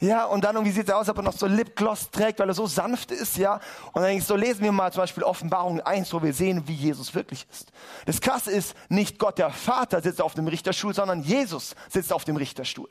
Ja, 0.02 0.26
und 0.26 0.46
dann, 0.46 0.56
und 0.56 0.64
wie 0.64 0.72
sieht 0.72 0.88
es 0.88 0.94
aus, 0.94 1.10
ob 1.10 1.18
er 1.18 1.24
noch 1.24 1.34
so 1.34 1.46
Lipgloss 1.46 2.10
trägt, 2.10 2.40
weil 2.40 2.48
er 2.48 2.54
so 2.54 2.68
sanft 2.68 3.12
ist, 3.12 3.36
ja. 3.36 3.60
Und 3.92 4.02
dann 4.02 4.22
so 4.22 4.38
lesen 4.38 4.64
wir 4.64 4.72
mal 4.72 4.94
zum 4.94 5.02
Beispiel 5.02 5.24
Offenbarung 5.24 5.82
1, 5.82 6.14
wo 6.14 6.24
wir 6.24 6.34
sehen, 6.34 6.64
wie 6.68 6.74
Jesus 6.74 7.14
wirklich 7.14 7.46
ist. 7.52 7.72
Das 8.06 8.22
Krasse 8.22 8.52
ist, 8.52 8.76
nicht 8.88 9.20
Gott 9.20 9.38
der 9.38 9.50
Vater 9.50 10.02
sitzt 10.02 10.22
auf 10.22 10.36
dem 10.36 10.48
Richterstuhl, 10.48 10.94
sondern 10.94 11.22
Jesus 11.22 11.76
sitzt 11.90 12.14
auf 12.14 12.24
dem 12.24 12.38
Richterstuhl. 12.38 12.90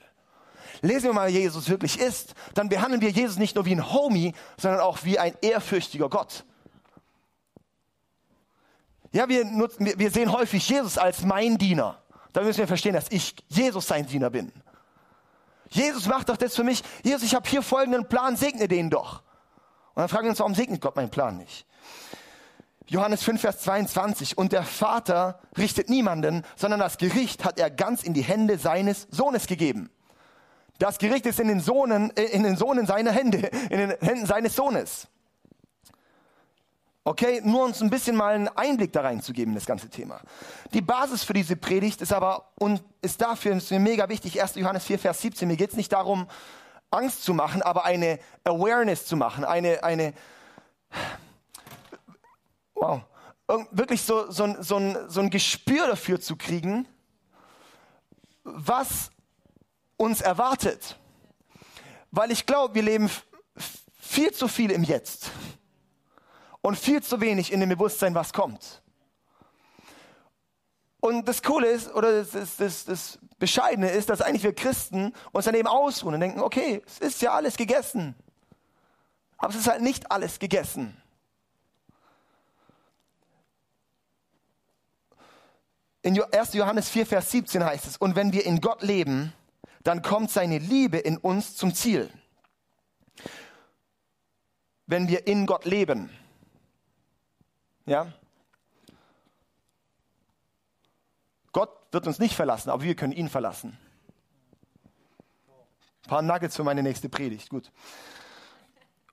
Lesen 0.82 1.04
wir 1.04 1.12
mal, 1.14 1.28
wie 1.28 1.38
Jesus 1.38 1.70
wirklich 1.70 1.98
ist, 1.98 2.34
dann 2.54 2.68
behandeln 2.68 3.00
wir 3.00 3.10
Jesus 3.10 3.38
nicht 3.38 3.56
nur 3.56 3.64
wie 3.64 3.74
ein 3.74 3.90
Homie, 3.90 4.34
sondern 4.58 4.80
auch 4.80 4.98
wie 5.02 5.18
ein 5.18 5.34
ehrfürchtiger 5.40 6.10
Gott. 6.10 6.44
Ja, 9.12 9.28
wir, 9.30 9.46
nutzen, 9.46 9.90
wir 9.96 10.10
sehen 10.10 10.30
häufig 10.30 10.68
Jesus 10.68 10.98
als 10.98 11.22
mein 11.22 11.56
Diener. 11.56 12.02
Da 12.34 12.42
müssen 12.42 12.58
wir 12.58 12.68
verstehen, 12.68 12.92
dass 12.92 13.10
ich 13.10 13.34
Jesus 13.48 13.86
sein 13.86 14.06
Diener 14.06 14.28
bin. 14.28 14.52
Jesus 15.70 16.06
macht 16.06 16.28
doch 16.28 16.36
das 16.36 16.56
für 16.56 16.64
mich. 16.64 16.82
Jesus, 17.02 17.22
ich 17.22 17.34
habe 17.34 17.48
hier 17.48 17.62
folgenden 17.62 18.08
Plan, 18.08 18.36
segne 18.36 18.68
den 18.68 18.90
doch. 18.90 19.22
Und 19.94 20.02
dann 20.02 20.08
fragen 20.08 20.24
wir 20.24 20.30
uns, 20.30 20.38
warum 20.38 20.54
segnet 20.54 20.80
Gott 20.80 20.96
meinen 20.96 21.10
Plan 21.10 21.36
nicht? 21.36 21.66
Johannes 22.86 23.22
5, 23.22 23.40
Vers 23.40 23.60
22. 23.60 24.38
Und 24.38 24.52
der 24.52 24.62
Vater 24.62 25.40
richtet 25.56 25.90
niemanden, 25.90 26.42
sondern 26.56 26.80
das 26.80 26.96
Gericht 26.96 27.44
hat 27.44 27.58
er 27.58 27.70
ganz 27.70 28.02
in 28.02 28.14
die 28.14 28.22
Hände 28.22 28.58
seines 28.58 29.06
Sohnes 29.10 29.46
gegeben. 29.46 29.90
Das 30.78 30.98
Gericht 30.98 31.26
ist 31.26 31.40
in 31.40 31.48
den 31.48 31.60
Sohnen, 31.60 32.16
äh, 32.16 32.22
in 32.24 32.44
den 32.44 32.56
Sohnen 32.56 32.86
seiner 32.86 33.12
Hände, 33.12 33.38
in 33.70 33.78
den 33.78 33.90
Händen 34.00 34.26
seines 34.26 34.54
Sohnes. 34.54 35.08
Okay, 37.08 37.40
nur 37.42 37.64
uns 37.64 37.80
ein 37.80 37.88
bisschen 37.88 38.16
mal 38.16 38.34
einen 38.34 38.48
Einblick 38.48 38.92
da 38.92 39.00
reinzugeben, 39.00 39.54
das 39.54 39.64
ganze 39.64 39.88
Thema. 39.88 40.20
Die 40.74 40.82
Basis 40.82 41.24
für 41.24 41.32
diese 41.32 41.56
Predigt 41.56 42.02
ist 42.02 42.12
aber 42.12 42.52
und 42.58 42.84
ist 43.00 43.22
dafür 43.22 43.56
ist 43.56 43.70
mir 43.70 43.80
mega 43.80 44.10
wichtig, 44.10 44.42
1. 44.42 44.56
Johannes 44.56 44.84
4, 44.84 44.98
Vers 44.98 45.22
17. 45.22 45.48
Mir 45.48 45.56
geht 45.56 45.70
es 45.70 45.76
nicht 45.76 45.90
darum, 45.90 46.28
Angst 46.90 47.24
zu 47.24 47.32
machen, 47.32 47.62
aber 47.62 47.86
eine 47.86 48.18
Awareness 48.44 49.06
zu 49.06 49.16
machen, 49.16 49.46
eine, 49.46 49.82
eine, 49.84 50.12
wow, 52.74 53.00
wirklich 53.70 54.02
so, 54.02 54.30
so, 54.30 54.56
so, 54.60 54.76
ein, 54.76 55.08
so 55.08 55.20
ein 55.20 55.30
Gespür 55.30 55.86
dafür 55.86 56.20
zu 56.20 56.36
kriegen, 56.36 56.86
was 58.44 59.10
uns 59.96 60.20
erwartet. 60.20 60.98
Weil 62.10 62.32
ich 62.32 62.44
glaube, 62.44 62.74
wir 62.74 62.82
leben 62.82 63.08
viel 63.98 64.30
zu 64.32 64.46
viel 64.46 64.70
im 64.70 64.82
Jetzt 64.82 65.30
und 66.62 66.78
viel 66.78 67.02
zu 67.02 67.20
wenig 67.20 67.52
in 67.52 67.60
dem 67.60 67.68
Bewusstsein, 67.68 68.14
was 68.14 68.32
kommt. 68.32 68.82
Und 71.00 71.28
das 71.28 71.42
Coole 71.42 71.68
ist, 71.68 71.94
oder 71.94 72.12
das, 72.12 72.30
das, 72.32 72.56
das, 72.56 72.84
das 72.84 73.18
Bescheidene 73.38 73.90
ist, 73.90 74.10
dass 74.10 74.20
eigentlich 74.20 74.42
wir 74.42 74.54
Christen 74.54 75.12
uns 75.32 75.44
dann 75.44 75.54
eben 75.54 75.68
ausruhen 75.68 76.14
und 76.14 76.20
denken, 76.20 76.40
okay, 76.40 76.82
es 76.86 76.98
ist 76.98 77.22
ja 77.22 77.32
alles 77.32 77.56
gegessen. 77.56 78.16
Aber 79.36 79.50
es 79.50 79.60
ist 79.60 79.68
halt 79.68 79.82
nicht 79.82 80.10
alles 80.10 80.40
gegessen. 80.40 81.00
In 86.02 86.20
1. 86.20 86.54
Johannes 86.54 86.88
4, 86.88 87.06
Vers 87.06 87.30
17 87.30 87.64
heißt 87.64 87.86
es, 87.86 87.96
und 87.96 88.16
wenn 88.16 88.32
wir 88.32 88.44
in 88.44 88.60
Gott 88.60 88.82
leben, 88.82 89.32
dann 89.84 90.02
kommt 90.02 90.30
seine 90.30 90.58
Liebe 90.58 90.98
in 90.98 91.16
uns 91.16 91.56
zum 91.56 91.74
Ziel. 91.74 92.10
Wenn 94.86 95.08
wir 95.08 95.26
in 95.26 95.46
Gott 95.46 95.64
leben. 95.64 96.10
Ja? 97.88 98.12
Gott 101.52 101.70
wird 101.90 102.06
uns 102.06 102.18
nicht 102.18 102.34
verlassen, 102.34 102.70
aber 102.70 102.82
wir 102.82 102.94
können 102.94 103.12
ihn 103.12 103.28
verlassen. 103.28 103.78
Ein 106.04 106.08
paar 106.08 106.22
Nuggets 106.22 106.56
für 106.56 106.64
meine 106.64 106.82
nächste 106.82 107.08
Predigt. 107.08 107.48
Gut. 107.50 107.72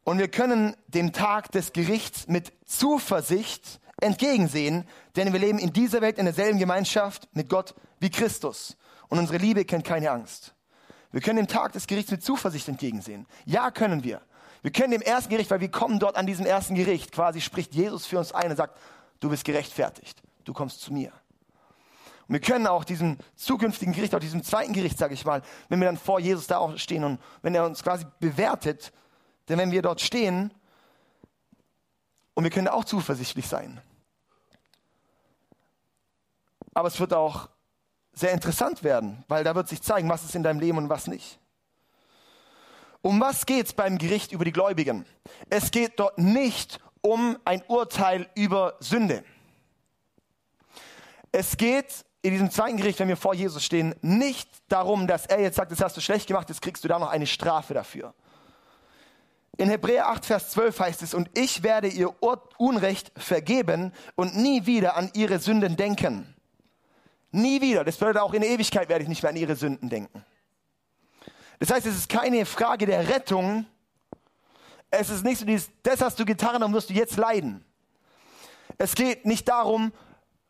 Und 0.04 0.18
wir 0.20 0.28
können 0.28 0.76
dem 0.88 1.14
Tag 1.14 1.52
des 1.52 1.74
Gerichts 1.74 2.28
mit 2.28 2.54
Zuversicht 2.66 3.80
entgegensehen, 4.02 4.86
denn 5.16 5.32
wir 5.32 5.40
leben 5.40 5.58
in 5.58 5.74
dieser 5.74 6.02
Welt 6.02 6.18
in 6.18 6.26
derselben 6.26 6.60
Gemeinschaft 6.60 7.30
mit 7.34 7.50
Gott 7.50 7.74
wie 8.00 8.10
Christus. 8.10 8.78
Und 9.08 9.20
unsere 9.20 9.38
Liebe 9.38 9.66
kennt 9.66 9.86
keine 9.86 10.12
Angst. 10.12 10.54
Wir 11.12 11.22
können 11.22 11.38
dem 11.38 11.48
Tag 11.48 11.72
des 11.72 11.88
Gerichts 11.88 12.12
mit 12.12 12.24
Zuversicht 12.24 12.68
entgegensehen. 12.68 13.26
Ja, 13.46 13.72
können 13.72 14.04
wir. 14.04 14.22
Wir 14.66 14.72
können 14.72 14.90
dem 14.90 15.04
ersten 15.04 15.30
Gericht, 15.30 15.52
weil 15.52 15.60
wir 15.60 15.70
kommen 15.70 16.00
dort 16.00 16.16
an 16.16 16.26
diesem 16.26 16.48
ersten 16.48 16.74
Gericht, 16.74 17.12
quasi 17.12 17.40
spricht 17.40 17.76
Jesus 17.76 18.08
für 18.08 18.18
uns 18.18 18.32
ein 18.32 18.50
und 18.50 18.58
sagt, 18.58 18.76
du 19.20 19.30
bist 19.30 19.46
gerechtfertigt, 19.46 20.24
du 20.44 20.54
kommst 20.54 20.82
zu 20.82 20.92
mir. 20.92 21.12
Und 22.28 22.34
wir 22.34 22.40
können 22.40 22.66
auch 22.66 22.84
diesem 22.84 23.20
zukünftigen 23.36 23.94
Gericht, 23.94 24.16
auch 24.16 24.20
diesem 24.20 24.42
zweiten 24.42 24.74
Gericht, 24.74 24.98
sage 24.98 25.14
ich 25.14 25.24
mal, 25.24 25.44
wenn 25.70 25.80
wir 25.80 25.86
dann 25.86 25.98
vor 25.98 26.20
Jesus 26.20 26.48
da 26.48 26.58
auch 26.58 26.80
stehen 26.80 27.04
und 27.04 27.20
wenn 27.44 27.54
er 27.54 27.64
uns 27.64 27.84
quasi 27.84 28.08
bewertet, 28.20 28.92
denn 29.50 29.60
wenn 29.60 29.70
wir 29.70 29.84
dort 29.84 30.02
stehen, 30.02 30.52
und 32.34 32.44
wir 32.44 32.50
können 32.50 32.68
auch 32.68 32.86
zuversichtlich 32.86 33.48
sein. 33.48 33.80
Aber 36.74 36.88
es 36.88 37.00
wird 37.00 37.14
auch 37.14 37.50
sehr 38.14 38.32
interessant 38.32 38.84
werden, 38.84 39.24
weil 39.28 39.44
da 39.44 39.54
wird 39.54 39.68
sich 39.68 39.84
zeigen, 39.84 40.10
was 40.10 40.24
ist 40.26 40.34
in 40.34 40.42
deinem 40.42 40.60
Leben 40.60 40.80
und 40.80 40.90
was 40.90 41.06
nicht. 41.06 41.40
Um 43.06 43.20
was 43.20 43.46
geht 43.46 43.68
es 43.68 43.74
beim 43.74 44.00
Gericht 44.00 44.32
über 44.32 44.46
die 44.46 44.52
Gläubigen? 44.52 45.06
Es 45.52 45.70
geht 45.70 46.00
dort 46.00 46.18
nicht 46.18 46.80
um 47.02 47.38
ein 47.46 47.62
Urteil 47.68 48.28
über 48.34 48.78
Sünde. 48.80 49.24
Es 51.32 51.56
geht 51.56 52.04
in 52.24 52.32
diesem 52.32 52.50
zweiten 52.50 52.78
Gericht, 52.78 52.98
wenn 52.98 53.08
wir 53.08 53.16
vor 53.16 53.36
Jesus 53.36 53.64
stehen, 53.64 53.94
nicht 54.02 54.50
darum, 54.70 55.06
dass 55.06 55.28
er 55.28 55.40
jetzt 55.40 55.58
sagt, 55.58 55.72
das 55.72 55.82
hast 55.82 55.96
du 55.96 56.02
schlecht 56.02 56.26
gemacht, 56.26 56.50
jetzt 56.50 56.64
kriegst 56.64 56.84
du 56.84 56.88
da 56.88 56.98
noch 56.98 57.12
eine 57.12 57.28
Strafe 57.28 57.76
dafür. 57.76 58.16
In 59.58 59.70
Hebräer 59.70 60.10
8, 60.10 60.26
Vers 60.26 60.50
12 60.50 60.80
heißt 60.80 61.04
es, 61.04 61.14
und 61.14 61.30
ich 61.38 61.62
werde 61.62 61.88
ihr 61.88 62.10
Unrecht 62.58 63.12
vergeben 63.16 63.94
und 64.16 64.36
nie 64.36 64.66
wieder 64.66 64.98
an 64.98 65.12
ihre 65.14 65.38
Sünden 65.38 65.78
denken. 65.78 66.34
Nie 67.30 67.62
wieder. 67.62 67.84
Das 67.84 67.98
bedeutet 67.98 68.24
auch 68.24 68.34
in 68.34 68.42
der 68.42 68.50
Ewigkeit 68.50 68.90
werde 68.90 69.04
ich 69.04 69.10
nicht 69.10 69.22
mehr 69.22 69.30
an 69.30 69.38
ihre 69.38 69.56
Sünden 69.56 69.90
denken. 69.90 70.26
Das 71.60 71.70
heißt, 71.72 71.86
es 71.86 71.96
ist 71.96 72.10
keine 72.10 72.46
Frage 72.46 72.86
der 72.86 73.08
Rettung. 73.08 73.66
Es 74.90 75.10
ist 75.10 75.24
nicht 75.24 75.40
so 75.40 75.46
dieses, 75.46 75.70
das 75.84 76.02
hast 76.02 76.20
du 76.20 76.26
getan, 76.26 76.62
dann 76.62 76.74
wirst 76.74 76.90
du 76.90 76.94
jetzt 76.94 77.18
leiden. 77.18 77.64
Es 78.78 78.96
geht 78.96 79.26
nicht 79.26 79.48
darum, 79.48 79.92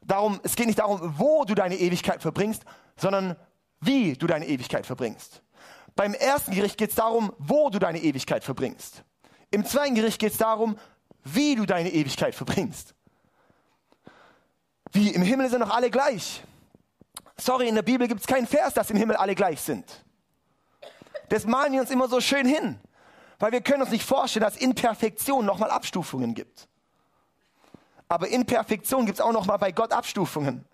darum, 0.02 0.40
es 0.44 0.56
geht 0.56 0.68
nicht 0.68 0.80
darum, 0.80 1.00
wo 1.18 1.46
du 1.46 1.56
deine 1.56 1.76
Ewigkeit 1.76 2.22
verbringst, 2.22 2.64
sondern 2.98 3.36
wie 3.82 4.14
du 4.14 4.28
deine 4.28 4.48
Ewigkeit 4.48 4.86
verbringst. 4.86 5.42
Beim 5.96 6.14
ersten 6.14 6.54
Gericht 6.54 6.78
geht 6.78 6.90
es 6.90 6.96
darum, 6.96 7.32
wo 7.38 7.70
du 7.70 7.80
deine 7.80 8.02
Ewigkeit 8.02 8.44
verbringst. 8.44 9.04
Im 9.52 9.66
zweiten 9.66 9.96
Gericht 9.96 10.20
geht 10.20 10.34
es 10.34 10.38
darum, 10.38 10.78
wie 11.24 11.56
du 11.56 11.66
deine 11.66 11.92
Ewigkeit 11.92 12.36
verbringst. 12.36 12.94
Wie 14.92 15.10
im 15.10 15.22
Himmel 15.22 15.50
sind 15.50 15.62
doch 15.62 15.70
alle 15.70 15.90
gleich. 15.90 16.44
Sorry, 17.38 17.68
in 17.68 17.76
der 17.76 17.82
Bibel 17.82 18.08
gibt 18.08 18.22
es 18.22 18.28
keinen 18.28 18.48
Vers, 18.48 18.74
dass 18.74 18.90
im 18.90 18.98
Himmel 18.98 19.16
alle 19.16 19.36
gleich 19.36 19.60
sind. 19.62 20.05
Das 21.30 21.46
malen 21.46 21.74
wir 21.74 21.82
uns 21.82 21.92
immer 21.92 22.08
so 22.08 22.22
schön 22.22 22.46
hin, 22.46 22.80
weil 23.40 23.52
wir 23.52 23.62
können 23.62 23.82
uns 23.82 23.92
nicht 23.92 24.06
vorstellen, 24.06 24.44
dass 24.44 24.58
in 24.58 24.76
Perfektion 24.76 25.46
nochmal 25.46 25.72
Abstufungen 25.72 26.36
gibt. 26.36 26.68
Aber 28.08 28.28
in 28.28 28.46
Perfektion 28.46 29.06
gibt 29.06 29.20
es 29.20 29.26
auch 29.26 29.32
nochmal 29.32 29.58
bei 29.58 29.72
Gott 29.72 29.92
Abstufungen. 29.92 30.66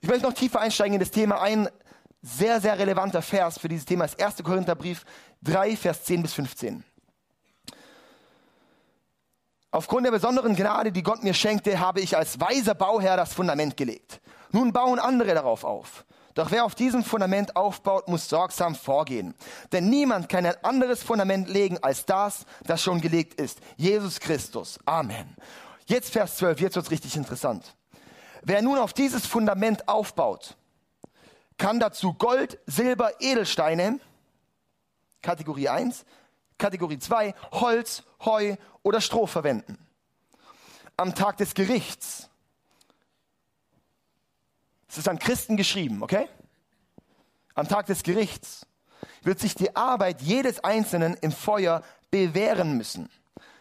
Ich 0.00 0.08
möchte 0.08 0.26
noch 0.26 0.32
tiefer 0.34 0.60
einsteigen 0.60 0.94
in 0.94 1.00
das 1.00 1.10
Thema 1.10 1.40
ein, 1.40 1.68
sehr, 2.22 2.60
sehr 2.60 2.78
relevanter 2.78 3.20
Vers 3.20 3.58
für 3.58 3.68
dieses 3.68 3.84
Thema 3.84 4.06
ist 4.06 4.20
1. 4.20 4.42
Korintherbrief 4.42 5.04
3, 5.42 5.76
Vers 5.76 6.04
10 6.04 6.22
bis 6.22 6.32
15. 6.32 6.82
Aufgrund 9.70 10.06
der 10.06 10.12
besonderen 10.12 10.56
Gnade, 10.56 10.92
die 10.92 11.02
Gott 11.02 11.22
mir 11.22 11.34
schenkte, 11.34 11.80
habe 11.80 12.00
ich 12.00 12.16
als 12.16 12.40
weiser 12.40 12.74
Bauherr 12.74 13.16
das 13.16 13.34
Fundament 13.34 13.76
gelegt. 13.76 14.20
Nun 14.52 14.72
bauen 14.72 14.98
andere 14.98 15.34
darauf 15.34 15.64
auf. 15.64 16.04
Doch 16.34 16.50
wer 16.50 16.64
auf 16.64 16.74
diesem 16.74 17.04
Fundament 17.04 17.54
aufbaut, 17.54 18.08
muss 18.08 18.28
sorgsam 18.28 18.74
vorgehen. 18.74 19.34
Denn 19.72 19.88
niemand 19.88 20.28
kann 20.28 20.44
ein 20.44 20.64
anderes 20.64 21.02
Fundament 21.02 21.48
legen 21.48 21.78
als 21.80 22.04
das, 22.06 22.44
das 22.64 22.82
schon 22.82 23.00
gelegt 23.00 23.40
ist. 23.40 23.60
Jesus 23.76 24.18
Christus. 24.18 24.78
Amen. 24.84 25.36
Jetzt 25.86 26.12
Vers 26.12 26.36
12, 26.36 26.60
jetzt 26.60 26.76
wird's 26.76 26.90
richtig 26.90 27.16
interessant. 27.16 27.76
Wer 28.42 28.62
nun 28.62 28.78
auf 28.78 28.92
dieses 28.92 29.26
Fundament 29.26 29.88
aufbaut, 29.88 30.56
kann 31.56 31.78
dazu 31.78 32.14
Gold, 32.14 32.58
Silber, 32.66 33.12
Edelsteine, 33.20 34.00
Kategorie 35.22 35.68
1, 35.68 36.04
Kategorie 36.58 36.98
2, 36.98 37.34
Holz, 37.52 38.02
Heu 38.24 38.56
oder 38.82 39.00
Stroh 39.00 39.26
verwenden. 39.26 39.78
Am 40.96 41.14
Tag 41.14 41.36
des 41.36 41.54
Gerichts. 41.54 42.28
Es 44.94 44.98
ist 44.98 45.08
an 45.08 45.18
Christen 45.18 45.56
geschrieben, 45.56 46.04
okay? 46.04 46.28
Am 47.56 47.66
Tag 47.66 47.86
des 47.86 48.04
Gerichts 48.04 48.64
wird 49.24 49.40
sich 49.40 49.56
die 49.56 49.74
Arbeit 49.74 50.22
jedes 50.22 50.62
Einzelnen 50.62 51.14
im 51.14 51.32
Feuer 51.32 51.82
bewähren 52.12 52.76
müssen. 52.76 53.10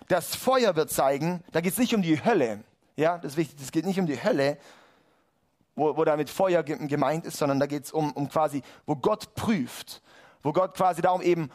Das 0.09 0.35
Feuer 0.35 0.75
wird 0.75 0.91
zeigen, 0.91 1.43
da 1.51 1.61
geht 1.61 1.73
es 1.73 1.79
nicht 1.79 1.95
um 1.95 2.03
die 2.03 2.23
Hölle, 2.23 2.63
ja, 2.95 3.17
das 3.17 3.31
ist 3.31 3.37
wichtig, 3.37 3.59
es 3.59 3.71
geht 3.71 3.83
nicht 3.83 3.99
um 3.99 4.05
die 4.05 4.23
Hölle, 4.23 4.59
wo, 5.75 5.97
wo 5.97 6.03
damit 6.03 6.29
Feuer 6.29 6.61
gemeint 6.61 7.25
ist, 7.25 7.37
sondern 7.37 7.59
da 7.59 7.65
geht 7.65 7.85
es 7.85 7.91
um, 7.91 8.11
um 8.11 8.29
quasi, 8.29 8.61
wo 8.85 8.95
Gott 8.95 9.33
prüft, 9.33 10.03
wo 10.43 10.53
Gott 10.53 10.75
quasi 10.75 11.01
darum 11.01 11.23
eben 11.23 11.49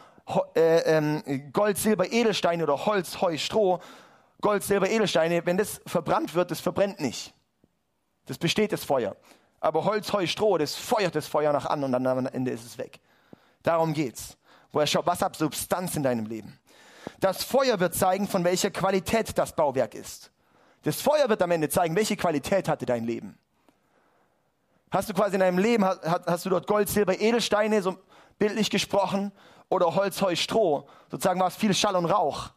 äh, 0.57 0.97
ähm, 0.97 1.53
Gold, 1.53 1.77
Silber, 1.77 2.11
Edelsteine 2.11 2.63
oder 2.63 2.85
Holz, 2.85 3.21
Heu, 3.21 3.37
Stroh, 3.37 3.79
Gold, 4.41 4.61
Silber, 4.61 4.89
Edelsteine, 4.89 5.45
wenn 5.45 5.55
das 5.55 5.79
verbrannt 5.85 6.35
wird, 6.35 6.51
das 6.51 6.59
verbrennt 6.59 6.99
nicht. 6.99 7.33
Das 8.25 8.37
besteht 8.37 8.73
das 8.73 8.83
Feuer. 8.83 9.15
Aber 9.59 9.83
Holz, 9.85 10.11
Heu, 10.13 10.25
Stroh, 10.25 10.57
das 10.57 10.75
feuert 10.75 11.15
das 11.15 11.27
Feuer 11.27 11.51
nach 11.51 11.65
an 11.65 11.83
und 11.83 11.91
dann 11.91 12.05
am 12.07 12.25
Ende 12.27 12.51
ist 12.51 12.65
es 12.65 12.77
weg. 12.77 12.99
Darum 13.63 13.93
geht's. 13.93 14.37
Wo 14.71 14.79
er 14.79 14.87
schaut, 14.87 15.05
was 15.05 15.21
hat 15.21 15.35
Substanz 15.35 15.95
in 15.95 16.03
deinem 16.03 16.25
Leben? 16.25 16.59
Das 17.19 17.43
Feuer 17.43 17.79
wird 17.79 17.95
zeigen, 17.95 18.27
von 18.27 18.43
welcher 18.43 18.71
Qualität 18.71 19.37
das 19.37 19.53
Bauwerk 19.53 19.95
ist. 19.95 20.31
Das 20.83 21.01
Feuer 21.01 21.27
wird 21.27 21.41
am 21.41 21.51
Ende 21.51 21.69
zeigen, 21.69 21.95
welche 21.95 22.15
Qualität 22.15 22.69
hatte 22.69 22.85
dein 22.85 23.03
Leben. 23.03 23.37
Hast 24.91 25.09
du 25.09 25.13
quasi 25.13 25.35
in 25.35 25.41
deinem 25.41 25.57
Leben, 25.57 25.83
hast, 25.83 26.01
hast 26.25 26.45
du 26.45 26.49
dort 26.49 26.67
Gold, 26.67 26.89
Silber, 26.89 27.19
Edelsteine, 27.19 27.81
so 27.81 27.97
bildlich 28.37 28.69
gesprochen, 28.69 29.31
oder 29.69 29.93
Holz, 29.93 30.21
Heu, 30.21 30.35
Stroh? 30.35 30.87
Sozusagen 31.11 31.39
war 31.39 31.47
es 31.47 31.55
viel 31.55 31.73
Schall 31.73 31.95
und 31.95 32.05
Rauch. 32.05 32.49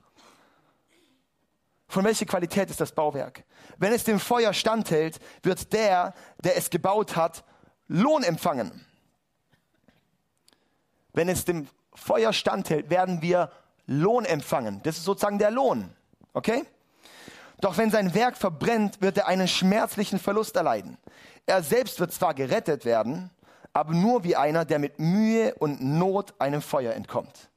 Von 1.92 2.04
welcher 2.04 2.24
Qualität 2.24 2.70
ist 2.70 2.80
das 2.80 2.90
Bauwerk? 2.90 3.44
Wenn 3.76 3.92
es 3.92 4.02
dem 4.02 4.18
Feuer 4.18 4.54
standhält, 4.54 5.20
wird 5.42 5.74
der, 5.74 6.14
der 6.42 6.56
es 6.56 6.70
gebaut 6.70 7.16
hat, 7.16 7.44
Lohn 7.86 8.22
empfangen. 8.22 8.86
Wenn 11.12 11.28
es 11.28 11.44
dem 11.44 11.68
Feuer 11.92 12.32
standhält, 12.32 12.88
werden 12.88 13.20
wir 13.20 13.52
Lohn 13.84 14.24
empfangen. 14.24 14.80
Das 14.84 14.96
ist 14.96 15.04
sozusagen 15.04 15.38
der 15.38 15.50
Lohn. 15.50 15.94
Okay? 16.32 16.64
Doch 17.60 17.76
wenn 17.76 17.90
sein 17.90 18.14
Werk 18.14 18.38
verbrennt, 18.38 19.02
wird 19.02 19.18
er 19.18 19.26
einen 19.26 19.46
schmerzlichen 19.46 20.18
Verlust 20.18 20.56
erleiden. 20.56 20.96
Er 21.44 21.62
selbst 21.62 22.00
wird 22.00 22.14
zwar 22.14 22.32
gerettet 22.32 22.86
werden, 22.86 23.28
aber 23.74 23.92
nur 23.92 24.24
wie 24.24 24.34
einer, 24.34 24.64
der 24.64 24.78
mit 24.78 24.98
Mühe 24.98 25.54
und 25.56 25.82
Not 25.82 26.32
einem 26.38 26.62
Feuer 26.62 26.94
entkommt. 26.94 27.50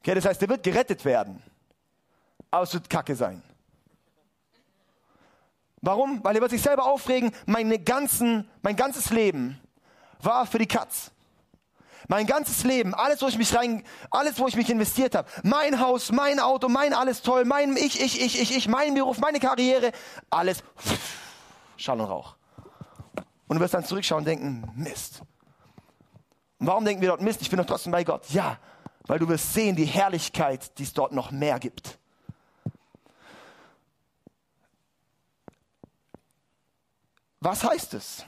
Okay, 0.00 0.16
das 0.16 0.24
heißt, 0.24 0.42
er 0.42 0.48
wird 0.48 0.64
gerettet 0.64 1.04
werden, 1.04 1.40
aber 2.54 2.62
es 2.62 2.72
wird 2.72 2.88
Kacke 2.88 3.16
sein. 3.16 3.42
Warum? 5.80 6.22
Weil 6.22 6.36
er 6.36 6.40
wird 6.40 6.52
sich 6.52 6.62
selber 6.62 6.86
aufregen, 6.86 7.32
meine 7.46 7.80
ganzen, 7.80 8.48
mein 8.62 8.76
ganzes 8.76 9.10
Leben 9.10 9.60
war 10.20 10.46
für 10.46 10.58
die 10.58 10.68
Katz. 10.68 11.10
Mein 12.06 12.26
ganzes 12.26 12.62
Leben, 12.62 12.94
alles, 12.94 13.20
wo 13.22 13.26
ich 13.26 13.38
mich 13.38 13.52
rein, 13.56 13.82
alles, 14.08 14.38
wo 14.38 14.46
ich 14.46 14.54
mich 14.54 14.70
investiert 14.70 15.16
habe, 15.16 15.28
mein 15.42 15.80
Haus, 15.80 16.12
mein 16.12 16.38
Auto, 16.38 16.68
mein 16.68 16.94
alles 16.94 17.22
toll, 17.22 17.44
mein 17.44 17.76
ich, 17.76 18.00
ich, 18.00 18.20
ich, 18.20 18.40
ich, 18.40 18.56
ich, 18.56 18.68
mein 18.68 18.94
Beruf, 18.94 19.18
meine 19.18 19.40
Karriere, 19.40 19.90
alles. 20.30 20.62
Schall 21.76 22.00
und 22.00 22.06
Rauch. 22.06 22.36
Und 23.48 23.56
du 23.56 23.60
wirst 23.60 23.74
dann 23.74 23.84
zurückschauen 23.84 24.20
und 24.20 24.26
denken, 24.26 24.70
Mist. 24.76 25.22
Und 26.60 26.68
warum 26.68 26.84
denken 26.84 27.00
wir 27.00 27.08
dort 27.08 27.20
Mist? 27.20 27.42
Ich 27.42 27.50
bin 27.50 27.56
doch 27.56 27.66
trotzdem 27.66 27.90
bei 27.90 28.04
Gott. 28.04 28.30
Ja, 28.30 28.58
weil 29.08 29.18
du 29.18 29.28
wirst 29.28 29.54
sehen 29.54 29.74
die 29.74 29.86
Herrlichkeit, 29.86 30.78
die 30.78 30.84
es 30.84 30.92
dort 30.92 31.10
noch 31.10 31.32
mehr 31.32 31.58
gibt. 31.58 31.98
Was 37.44 37.62
heißt 37.62 37.92
es? 37.92 38.24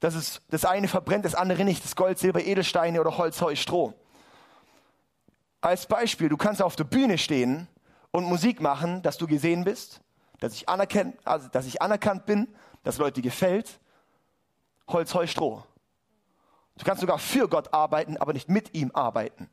Das, 0.00 0.16
ist, 0.16 0.42
das 0.48 0.64
eine 0.64 0.88
verbrennt, 0.88 1.24
das 1.24 1.36
andere 1.36 1.64
nicht. 1.64 1.84
Das 1.84 1.94
Gold, 1.94 2.18
Silber, 2.18 2.42
Edelsteine 2.42 3.00
oder 3.00 3.16
Holz, 3.16 3.40
Heu, 3.40 3.54
Stroh. 3.54 3.94
Als 5.60 5.86
Beispiel, 5.86 6.28
du 6.28 6.36
kannst 6.36 6.60
auf 6.60 6.74
der 6.74 6.82
Bühne 6.82 7.16
stehen 7.16 7.68
und 8.10 8.24
Musik 8.24 8.60
machen, 8.60 9.02
dass 9.02 9.18
du 9.18 9.28
gesehen 9.28 9.62
bist, 9.62 10.00
dass 10.40 10.52
ich, 10.52 10.68
anerkannt, 10.68 11.16
also, 11.24 11.46
dass 11.46 11.64
ich 11.66 11.80
anerkannt 11.80 12.26
bin, 12.26 12.48
dass 12.82 12.98
Leute 12.98 13.22
gefällt. 13.22 13.78
Holz, 14.88 15.14
Heu, 15.14 15.28
Stroh. 15.28 15.62
Du 16.76 16.84
kannst 16.84 17.02
sogar 17.02 17.20
für 17.20 17.48
Gott 17.48 17.72
arbeiten, 17.72 18.16
aber 18.16 18.32
nicht 18.32 18.48
mit 18.48 18.74
ihm 18.74 18.90
arbeiten. 18.94 19.48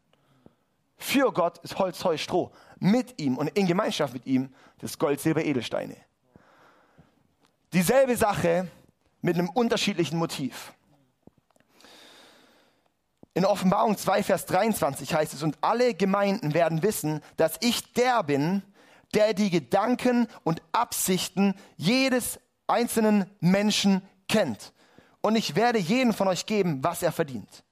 Für 0.98 1.32
Gott 1.32 1.60
ist 1.60 1.78
Holz, 1.78 2.04
Heu, 2.04 2.18
Stroh. 2.18 2.52
Mit 2.80 3.22
ihm 3.22 3.38
und 3.38 3.50
in 3.50 3.68
Gemeinschaft 3.68 4.16
mit 4.16 4.26
ihm 4.26 4.52
das 4.80 4.98
Gold, 4.98 5.20
Silber, 5.20 5.46
Edelsteine. 5.46 5.98
Dieselbe 7.74 8.18
Sache 8.18 8.72
mit 9.24 9.40
einem 9.40 9.50
unterschiedlichen 9.50 10.20
Motiv. 10.20 10.74
In 13.34 13.46
Offenbarung 13.46 13.98
2, 13.98 14.22
Vers 14.22 14.46
23 14.46 15.16
heißt 15.16 15.34
es, 15.34 15.42
und 15.42 15.58
alle 15.62 15.96
Gemeinden 15.96 16.54
werden 16.54 16.84
wissen, 16.84 17.22
dass 17.38 17.58
ich 17.62 17.94
der 17.94 18.22
bin, 18.22 18.62
der 19.16 19.34
die 19.34 19.50
Gedanken 19.50 20.28
und 20.44 20.62
Absichten 20.72 21.56
jedes 21.78 22.40
einzelnen 22.68 23.26
Menschen 23.40 24.04
kennt. 24.28 24.74
Und 25.22 25.36
ich 25.36 25.56
werde 25.56 25.80
jedem 25.80 26.14
von 26.14 26.28
euch 26.28 26.46
geben, 26.46 26.84
was 26.84 27.02
er 27.02 27.12
verdient. 27.12 27.64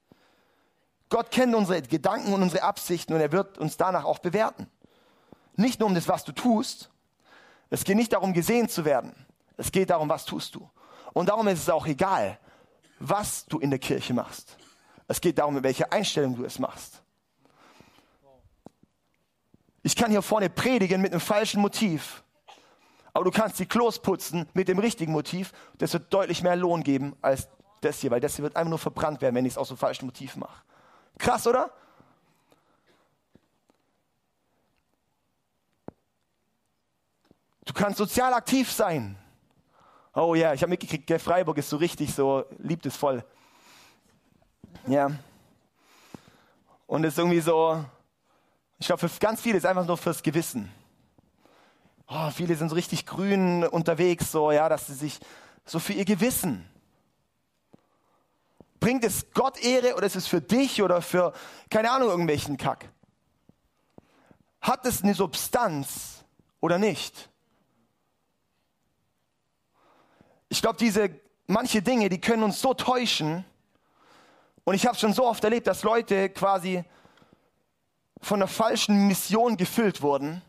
Gott 1.09 1.29
kennt 1.29 1.53
unsere 1.53 1.81
Gedanken 1.81 2.33
und 2.33 2.41
unsere 2.41 2.63
Absichten 2.63 3.13
und 3.13 3.19
er 3.19 3.31
wird 3.31 3.57
uns 3.57 3.75
danach 3.75 4.05
auch 4.05 4.19
bewerten. 4.19 4.67
Nicht 5.57 5.79
nur 5.79 5.89
um 5.89 5.95
das, 5.95 6.07
was 6.07 6.23
du 6.23 6.31
tust. 6.31 6.89
Es 7.69 7.83
geht 7.83 7.97
nicht 7.97 8.13
darum, 8.13 8.33
gesehen 8.33 8.69
zu 8.69 8.85
werden. 8.85 9.13
Es 9.57 9.71
geht 9.71 9.89
darum, 9.89 10.07
was 10.07 10.23
tust 10.25 10.55
du. 10.55 10.69
Und 11.13 11.29
darum 11.29 11.47
ist 11.47 11.59
es 11.59 11.69
auch 11.69 11.85
egal, 11.85 12.39
was 12.99 13.45
du 13.45 13.59
in 13.59 13.69
der 13.69 13.79
Kirche 13.79 14.13
machst. 14.13 14.57
Es 15.07 15.19
geht 15.19 15.37
darum, 15.39 15.57
in 15.57 15.63
welcher 15.63 15.91
Einstellung 15.91 16.35
du 16.35 16.45
es 16.45 16.59
machst. 16.59 17.01
Ich 19.83 19.95
kann 19.95 20.11
hier 20.11 20.21
vorne 20.21 20.49
predigen 20.49 21.01
mit 21.01 21.11
einem 21.11 21.21
falschen 21.21 21.61
Motiv, 21.61 22.23
aber 23.13 23.25
du 23.25 23.31
kannst 23.31 23.59
die 23.59 23.65
Klos 23.65 23.99
putzen 23.99 24.47
mit 24.53 24.67
dem 24.67 24.79
richtigen 24.79 25.11
Motiv. 25.11 25.51
Das 25.79 25.93
wird 25.93 26.13
deutlich 26.13 26.43
mehr 26.43 26.55
Lohn 26.55 26.83
geben 26.83 27.15
als 27.21 27.49
das 27.81 27.99
hier, 27.99 28.11
weil 28.11 28.19
das 28.19 28.35
hier 28.35 28.43
wird 28.43 28.55
einfach 28.55 28.69
nur 28.69 28.79
verbrannt 28.79 29.21
werden, 29.21 29.35
wenn 29.35 29.45
ich 29.45 29.53
es 29.53 29.57
aus 29.57 29.69
einem 29.69 29.77
falschen 29.77 30.05
Motiv 30.05 30.35
mache. 30.35 30.61
Krass, 31.17 31.45
oder? 31.47 31.71
Du 37.65 37.73
kannst 37.73 37.97
sozial 37.97 38.33
aktiv 38.33 38.71
sein. 38.71 39.17
Oh 40.13 40.35
ja, 40.35 40.53
ich 40.53 40.61
habe 40.61 40.69
mitgekriegt, 40.71 41.09
der 41.09 41.19
Freiburg 41.19 41.57
ist 41.57 41.69
so 41.69 41.77
richtig 41.77 42.13
so, 42.13 42.43
liebt 42.59 42.85
es 42.85 42.97
voll. 42.97 43.23
Ja. 44.87 45.09
Und 46.85 47.05
es 47.05 47.13
ist 47.13 47.19
irgendwie 47.19 47.39
so, 47.39 47.85
ich 48.77 48.87
glaube, 48.87 49.07
für 49.07 49.19
ganz 49.19 49.39
viele 49.39 49.57
ist 49.57 49.65
einfach 49.65 49.85
nur 49.85 49.97
fürs 49.97 50.21
Gewissen. 50.21 50.69
Oh, 52.07 52.29
viele 52.31 52.55
sind 52.55 52.67
so 52.67 52.75
richtig 52.75 53.05
grün 53.05 53.63
unterwegs, 53.63 54.31
so, 54.33 54.51
ja, 54.51 54.67
dass 54.67 54.87
sie 54.87 54.95
sich 54.95 55.19
so 55.65 55.79
für 55.79 55.93
ihr 55.93 56.03
Gewissen. 56.03 56.67
Bringt 58.81 59.05
es 59.05 59.31
Gott 59.33 59.63
Ehre 59.63 59.95
oder 59.95 60.07
ist 60.07 60.17
es 60.17 60.27
für 60.27 60.41
dich 60.41 60.81
oder 60.81 61.01
für, 61.01 61.31
keine 61.69 61.91
Ahnung, 61.91 62.09
irgendwelchen 62.09 62.57
Kack? 62.57 62.89
Hat 64.59 64.85
es 64.85 65.03
eine 65.03 65.13
Substanz 65.13 66.25
oder 66.59 66.77
nicht? 66.77 67.30
Ich 70.51 70.61
glaube, 70.61 70.77
diese 70.77 71.09
manche 71.47 71.81
Dinge, 71.81 72.09
die 72.09 72.19
können 72.19 72.43
uns 72.43 72.59
so 72.59 72.73
täuschen, 72.73 73.45
und 74.65 74.75
ich 74.75 74.85
habe 74.85 74.97
schon 74.97 75.13
so 75.13 75.25
oft 75.25 75.41
erlebt, 75.45 75.65
dass 75.65 75.83
Leute 75.83 76.29
quasi 76.29 76.83
von 78.21 78.41
einer 78.41 78.49
falschen 78.49 79.07
Mission 79.07 79.55
gefüllt 79.55 80.01
wurden. 80.01 80.41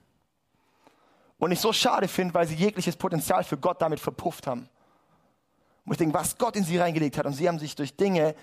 Und 1.38 1.52
ich 1.52 1.60
so 1.60 1.72
schade 1.72 2.08
finde, 2.08 2.34
weil 2.34 2.46
sie 2.46 2.54
jegliches 2.54 2.96
Potenzial 2.96 3.42
für 3.44 3.56
Gott 3.56 3.80
damit 3.80 4.00
verpufft 4.00 4.46
haben. 4.46 4.68
Wo 5.84 5.92
ich 5.92 5.98
denke, 5.98 6.14
was 6.14 6.36
Gott 6.36 6.56
in 6.56 6.64
sie 6.64 6.78
reingelegt 6.78 7.16
hat. 7.16 7.26
Und 7.26 7.32
sie 7.32 7.48
haben 7.48 7.58
sich 7.58 7.74
durch 7.74 7.96
Dinge, 7.96 8.34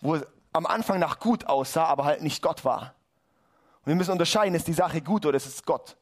wo 0.00 0.16
es 0.16 0.26
am 0.52 0.64
Anfang 0.66 0.98
nach 0.98 1.18
gut 1.18 1.46
aussah, 1.46 1.86
aber 1.86 2.04
halt 2.04 2.22
nicht 2.22 2.40
Gott 2.40 2.62
war. 2.64 2.94
Und 3.80 3.86
wir 3.86 3.94
müssen 3.94 4.12
unterscheiden, 4.12 4.54
ist 4.54 4.68
die 4.68 4.74
Sache 4.74 5.02
gut 5.02 5.26
oder 5.26 5.36
ist 5.36 5.46
es 5.46 5.62
Gott? 5.62 5.96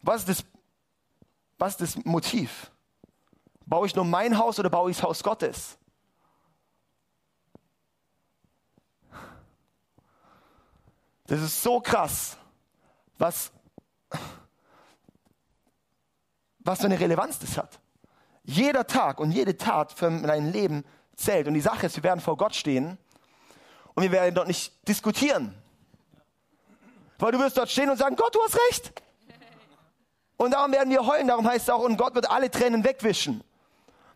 Was 0.00 0.22
ist 0.22 0.28
das, 0.28 0.44
was 1.58 1.80
ist 1.80 1.96
das 1.96 2.04
Motiv? 2.04 2.71
Baue 3.72 3.86
ich 3.86 3.96
nur 3.96 4.04
mein 4.04 4.36
Haus 4.36 4.58
oder 4.58 4.68
baue 4.68 4.90
ich 4.90 4.98
das 4.98 5.02
Haus 5.02 5.22
Gottes? 5.22 5.78
Das 11.24 11.40
ist 11.40 11.62
so 11.62 11.80
krass, 11.80 12.36
was, 13.16 13.50
was 16.58 16.80
für 16.80 16.84
eine 16.84 17.00
Relevanz 17.00 17.38
das 17.38 17.56
hat. 17.56 17.80
Jeder 18.42 18.86
Tag 18.86 19.18
und 19.18 19.32
jede 19.32 19.56
Tat 19.56 19.90
für 19.90 20.10
dein 20.20 20.52
Leben 20.52 20.84
zählt. 21.16 21.48
Und 21.48 21.54
die 21.54 21.62
Sache 21.62 21.86
ist, 21.86 21.96
wir 21.96 22.02
werden 22.02 22.20
vor 22.20 22.36
Gott 22.36 22.54
stehen 22.54 22.98
und 23.94 24.02
wir 24.02 24.12
werden 24.12 24.34
dort 24.34 24.48
nicht 24.48 24.86
diskutieren. 24.86 25.54
Weil 27.16 27.32
du 27.32 27.38
wirst 27.38 27.56
dort 27.56 27.70
stehen 27.70 27.88
und 27.88 27.96
sagen, 27.96 28.16
Gott, 28.16 28.34
du 28.34 28.42
hast 28.42 28.58
recht. 28.68 29.02
Und 30.36 30.50
darum 30.50 30.72
werden 30.72 30.90
wir 30.90 31.06
heulen. 31.06 31.26
Darum 31.26 31.48
heißt 31.48 31.68
es 31.68 31.70
auch, 31.70 31.80
und 31.80 31.96
Gott 31.96 32.14
wird 32.14 32.30
alle 32.30 32.50
Tränen 32.50 32.84
wegwischen. 32.84 33.42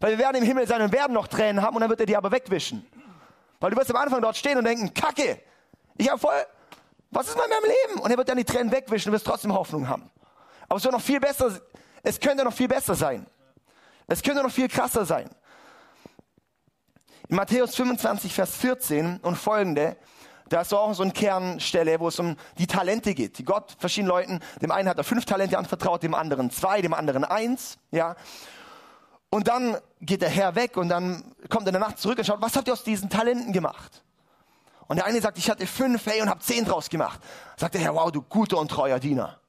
Weil 0.00 0.12
wir 0.12 0.18
werden 0.18 0.36
im 0.36 0.44
Himmel 0.44 0.66
sein 0.66 0.82
und 0.82 0.92
werden 0.92 1.12
noch 1.12 1.28
Tränen 1.28 1.62
haben 1.62 1.76
und 1.76 1.80
dann 1.80 1.90
wird 1.90 2.00
er 2.00 2.06
die 2.06 2.16
aber 2.16 2.30
wegwischen. 2.30 2.86
Weil 3.60 3.70
du 3.70 3.76
wirst 3.76 3.90
am 3.90 3.96
Anfang 3.96 4.20
dort 4.20 4.36
stehen 4.36 4.58
und 4.58 4.64
denken, 4.64 4.92
Kacke, 4.92 5.40
ich 5.96 6.08
habe 6.08 6.18
voll 6.18 6.34
was 7.10 7.28
ist 7.28 7.36
mit 7.36 7.48
meinem 7.48 7.64
Leben? 7.64 8.00
Und 8.00 8.10
er 8.10 8.18
wird 8.18 8.28
dann 8.28 8.36
die 8.36 8.44
Tränen 8.44 8.70
wegwischen 8.72 9.10
und 9.10 9.14
wirst 9.14 9.26
trotzdem 9.26 9.52
Hoffnung 9.52 9.88
haben. 9.88 10.10
Aber 10.68 10.76
es 10.76 10.84
wird 10.84 10.92
noch 10.92 11.00
viel 11.00 11.20
besser, 11.20 11.58
es 12.02 12.20
könnte 12.20 12.44
noch 12.44 12.52
viel 12.52 12.68
besser 12.68 12.94
sein. 12.94 13.26
Es 14.06 14.22
könnte 14.22 14.42
noch 14.42 14.50
viel 14.50 14.68
krasser 14.68 15.04
sein. 15.04 15.28
In 17.28 17.36
Matthäus 17.36 17.74
25, 17.74 18.32
Vers 18.34 18.56
14 18.56 19.18
und 19.18 19.36
folgende, 19.36 19.96
da 20.48 20.60
ist 20.60 20.72
auch 20.72 20.92
so 20.94 21.02
eine 21.02 21.12
Kernstelle, 21.12 21.98
wo 21.98 22.08
es 22.08 22.20
um 22.20 22.36
die 22.58 22.68
Talente 22.68 23.14
geht, 23.14 23.38
die 23.38 23.44
Gott 23.44 23.74
verschiedenen 23.78 24.10
Leuten, 24.10 24.40
dem 24.62 24.70
einen 24.70 24.88
hat 24.88 24.96
er 24.96 25.02
fünf 25.02 25.24
Talente 25.24 25.58
anvertraut, 25.58 26.04
dem 26.04 26.14
anderen 26.14 26.50
zwei, 26.50 26.80
dem 26.82 26.94
anderen 26.94 27.24
eins, 27.24 27.78
ja. 27.90 28.14
Und 29.30 29.48
dann 29.48 29.76
geht 30.00 30.22
der 30.22 30.28
Herr 30.28 30.54
weg 30.54 30.76
und 30.76 30.88
dann 30.88 31.34
kommt 31.50 31.66
er 31.66 31.68
in 31.68 31.80
der 31.80 31.80
Nacht 31.80 31.98
zurück 31.98 32.18
und 32.18 32.24
schaut, 32.24 32.40
was 32.40 32.56
habt 32.56 32.68
ihr 32.68 32.72
aus 32.72 32.84
diesen 32.84 33.10
Talenten 33.10 33.52
gemacht? 33.52 34.02
Und 34.88 34.96
der 34.96 35.06
eine 35.06 35.20
sagt, 35.20 35.36
ich 35.38 35.50
hatte 35.50 35.66
fünf, 35.66 36.06
hey, 36.06 36.22
und 36.22 36.28
habe 36.28 36.40
zehn 36.40 36.64
draus 36.64 36.88
gemacht. 36.88 37.20
Sagt 37.56 37.74
der 37.74 37.80
Herr, 37.80 37.94
wow, 37.94 38.10
du 38.10 38.22
guter 38.22 38.58
und 38.58 38.70
treuer 38.70 39.00
Diener. 39.00 39.40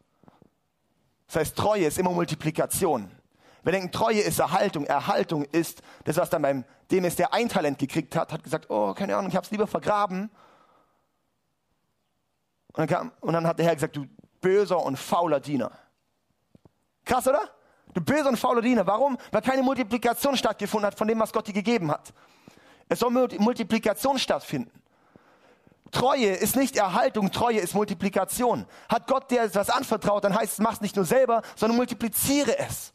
Das 1.27 1.35
heißt, 1.37 1.55
Treue 1.55 1.85
ist 1.85 1.99
immer 1.99 2.11
Multiplikation. 2.11 3.11
Wir 3.63 3.71
denken, 3.73 3.91
Treue 3.91 4.21
ist 4.21 4.39
Erhaltung. 4.39 4.85
Erhaltung 4.85 5.43
ist 5.43 5.81
das, 6.05 6.17
was 6.17 6.29
dann 6.29 6.41
beim 6.41 6.63
dem 6.89 7.03
ist, 7.03 7.19
der 7.19 7.33
ein 7.33 7.49
Talent 7.49 7.77
gekriegt 7.77 8.15
hat, 8.15 8.31
hat 8.31 8.43
gesagt, 8.43 8.69
oh, 8.69 8.93
keine 8.93 9.15
Ahnung, 9.15 9.29
ich 9.29 9.35
habe 9.35 9.45
es 9.45 9.51
lieber 9.51 9.67
vergraben. 9.67 10.31
Und 12.73 12.77
dann, 12.77 12.87
kam, 12.87 13.11
und 13.19 13.33
dann 13.33 13.45
hat 13.45 13.59
der 13.59 13.65
Herr 13.65 13.75
gesagt, 13.75 13.95
du 13.95 14.07
böser 14.39 14.81
und 14.81 14.97
fauler 14.97 15.39
Diener. 15.39 15.71
Krass, 17.03 17.27
oder? 17.27 17.41
Du 17.93 18.01
böser 18.01 18.29
und 18.29 18.37
fauler 18.37 18.61
Diener. 18.61 18.85
Warum? 18.85 19.17
Weil 19.31 19.41
keine 19.41 19.63
Multiplikation 19.63 20.37
stattgefunden 20.37 20.87
hat 20.87 20.97
von 20.97 21.07
dem, 21.07 21.19
was 21.19 21.31
Gott 21.31 21.47
dir 21.47 21.53
gegeben 21.53 21.91
hat. 21.91 22.13
Es 22.89 22.99
soll 22.99 23.11
Multiplikation 23.11 24.17
stattfinden. 24.19 24.71
Treue 25.91 26.31
ist 26.31 26.55
nicht 26.55 26.77
Erhaltung, 26.77 27.31
Treue 27.31 27.59
ist 27.59 27.73
Multiplikation. 27.73 28.65
Hat 28.89 29.07
Gott 29.07 29.31
dir 29.31 29.43
etwas 29.43 29.69
anvertraut, 29.69 30.23
dann 30.23 30.35
heißt 30.35 30.53
es, 30.53 30.59
mach 30.59 30.73
es 30.73 30.81
nicht 30.81 30.95
nur 30.95 31.05
selber, 31.05 31.41
sondern 31.55 31.77
multipliziere 31.77 32.57
es. 32.59 32.93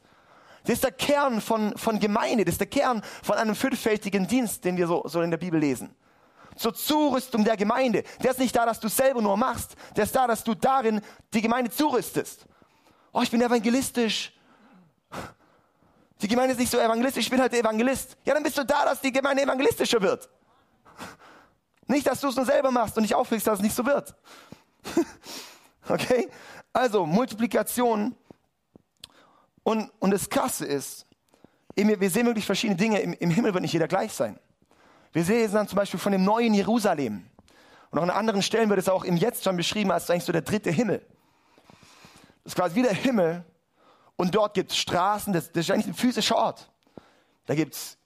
Das 0.64 0.74
ist 0.74 0.84
der 0.84 0.92
Kern 0.92 1.40
von, 1.40 1.76
von 1.76 1.98
Gemeinde, 1.98 2.44
das 2.44 2.54
ist 2.54 2.60
der 2.60 2.68
Kern 2.68 3.02
von 3.22 3.36
einem 3.36 3.54
fünffältigen 3.54 4.26
Dienst, 4.26 4.64
den 4.64 4.76
wir 4.76 4.86
so, 4.86 5.02
so 5.06 5.20
in 5.22 5.30
der 5.30 5.38
Bibel 5.38 5.58
lesen. 5.58 5.94
Zur 6.54 6.74
Zurüstung 6.74 7.44
der 7.44 7.56
Gemeinde. 7.56 8.04
Der 8.22 8.30
ist 8.32 8.38
nicht 8.38 8.54
da, 8.54 8.66
dass 8.66 8.78
du 8.78 8.88
selber 8.88 9.22
nur 9.22 9.36
machst, 9.36 9.74
der 9.96 10.04
ist 10.04 10.14
da, 10.14 10.26
dass 10.26 10.44
du 10.44 10.54
darin 10.54 11.00
die 11.32 11.40
Gemeinde 11.40 11.70
zurüstest. 11.70 12.46
Oh, 13.12 13.22
ich 13.22 13.30
bin 13.30 13.40
evangelistisch. 13.40 14.32
Die 16.20 16.28
Gemeinde 16.28 16.52
ist 16.52 16.58
nicht 16.58 16.70
so 16.70 16.78
evangelistisch, 16.78 17.24
ich 17.24 17.30
bin 17.30 17.40
halt 17.40 17.52
der 17.52 17.60
Evangelist. 17.60 18.16
Ja, 18.24 18.34
dann 18.34 18.42
bist 18.42 18.56
du 18.56 18.64
da, 18.64 18.84
dass 18.84 19.00
die 19.00 19.10
Gemeinde 19.10 19.42
evangelistischer 19.42 20.00
wird. 20.00 20.28
Nicht, 21.88 22.06
dass 22.06 22.20
du 22.20 22.28
es 22.28 22.36
nur 22.36 22.46
selber 22.46 22.70
machst 22.70 22.96
und 22.96 23.02
dich 23.02 23.14
aufregst, 23.14 23.46
dass 23.46 23.58
es 23.58 23.62
nicht 23.62 23.74
so 23.74 23.84
wird. 23.84 24.14
okay? 25.88 26.28
Also, 26.72 27.04
Multiplikation. 27.06 28.14
Und, 29.64 29.90
und 29.98 30.10
das 30.10 30.30
Krasse 30.30 30.64
ist, 30.64 31.06
wir 31.74 32.10
sehen 32.10 32.26
wirklich 32.26 32.46
verschiedene 32.46 32.76
Dinge. 32.76 33.00
Im, 33.00 33.14
Im 33.14 33.30
Himmel 33.30 33.52
wird 33.52 33.62
nicht 33.62 33.72
jeder 33.72 33.88
gleich 33.88 34.12
sein. 34.12 34.38
Wir 35.12 35.24
sehen 35.24 35.52
dann 35.52 35.68
zum 35.68 35.76
Beispiel 35.76 36.00
von 36.00 36.12
dem 36.12 36.24
neuen 36.24 36.54
Jerusalem. 36.54 37.26
Und 37.90 37.98
auch 37.98 38.02
an 38.02 38.10
anderen 38.10 38.42
Stellen 38.42 38.70
wird 38.70 38.78
es 38.78 38.88
auch 38.88 39.04
im 39.04 39.16
Jetzt 39.16 39.44
schon 39.44 39.56
beschrieben 39.56 39.90
als 39.90 40.08
eigentlich 40.08 40.24
so 40.24 40.32
der 40.32 40.42
dritte 40.42 40.70
Himmel. 40.70 41.04
Das 42.44 42.52
ist 42.52 42.56
quasi 42.56 42.74
wie 42.76 42.82
der 42.82 42.94
Himmel. 42.94 43.44
Und 44.16 44.34
dort 44.34 44.54
gibt 44.54 44.70
es 44.70 44.78
Straßen, 44.78 45.32
das, 45.32 45.50
das 45.52 45.66
ist 45.66 45.70
eigentlich 45.70 45.86
ein 45.86 45.94
physischer 45.94 46.36
Ort. 46.36 46.70
Da 47.46 47.54
gibt 47.54 47.74
es 47.74 47.98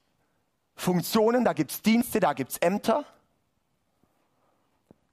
Funktionen, 0.74 1.44
da 1.44 1.52
gibt 1.52 1.70
es 1.72 1.82
Dienste, 1.82 2.20
da 2.20 2.32
gibt 2.32 2.52
es 2.52 2.58
Ämter. 2.58 3.04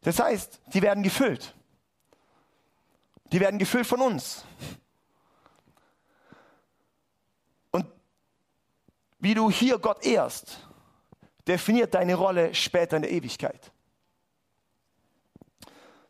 Das 0.02 0.20
heißt, 0.20 0.62
die 0.74 0.82
werden 0.82 1.04
gefüllt. 1.04 1.56
Die 3.32 3.40
werden 3.40 3.58
gefüllt 3.58 3.88
von 3.88 4.02
uns. 4.02 4.44
Und 7.72 7.88
wie 9.20 9.34
du 9.34 9.50
hier 9.50 9.80
Gott 9.80 10.06
ehrst, 10.06 10.60
definiert 11.48 11.94
deine 11.94 12.16
Rolle 12.16 12.54
später 12.54 12.98
in 12.98 13.04
der 13.04 13.12
Ewigkeit. 13.12 13.72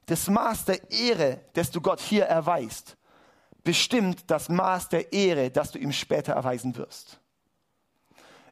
Das 0.08 0.28
Maß 0.28 0.66
der 0.66 0.92
Ehre, 0.92 1.42
das 1.54 1.72
du 1.72 1.80
Gott 1.80 2.02
hier 2.02 2.26
erweist, 2.26 2.98
bestimmt 3.64 4.30
das 4.30 4.50
Maß 4.50 4.90
der 4.90 5.14
Ehre, 5.14 5.50
das 5.50 5.72
du 5.72 5.80
ihm 5.80 5.92
später 5.92 6.34
erweisen 6.34 6.76
wirst. 6.76 7.20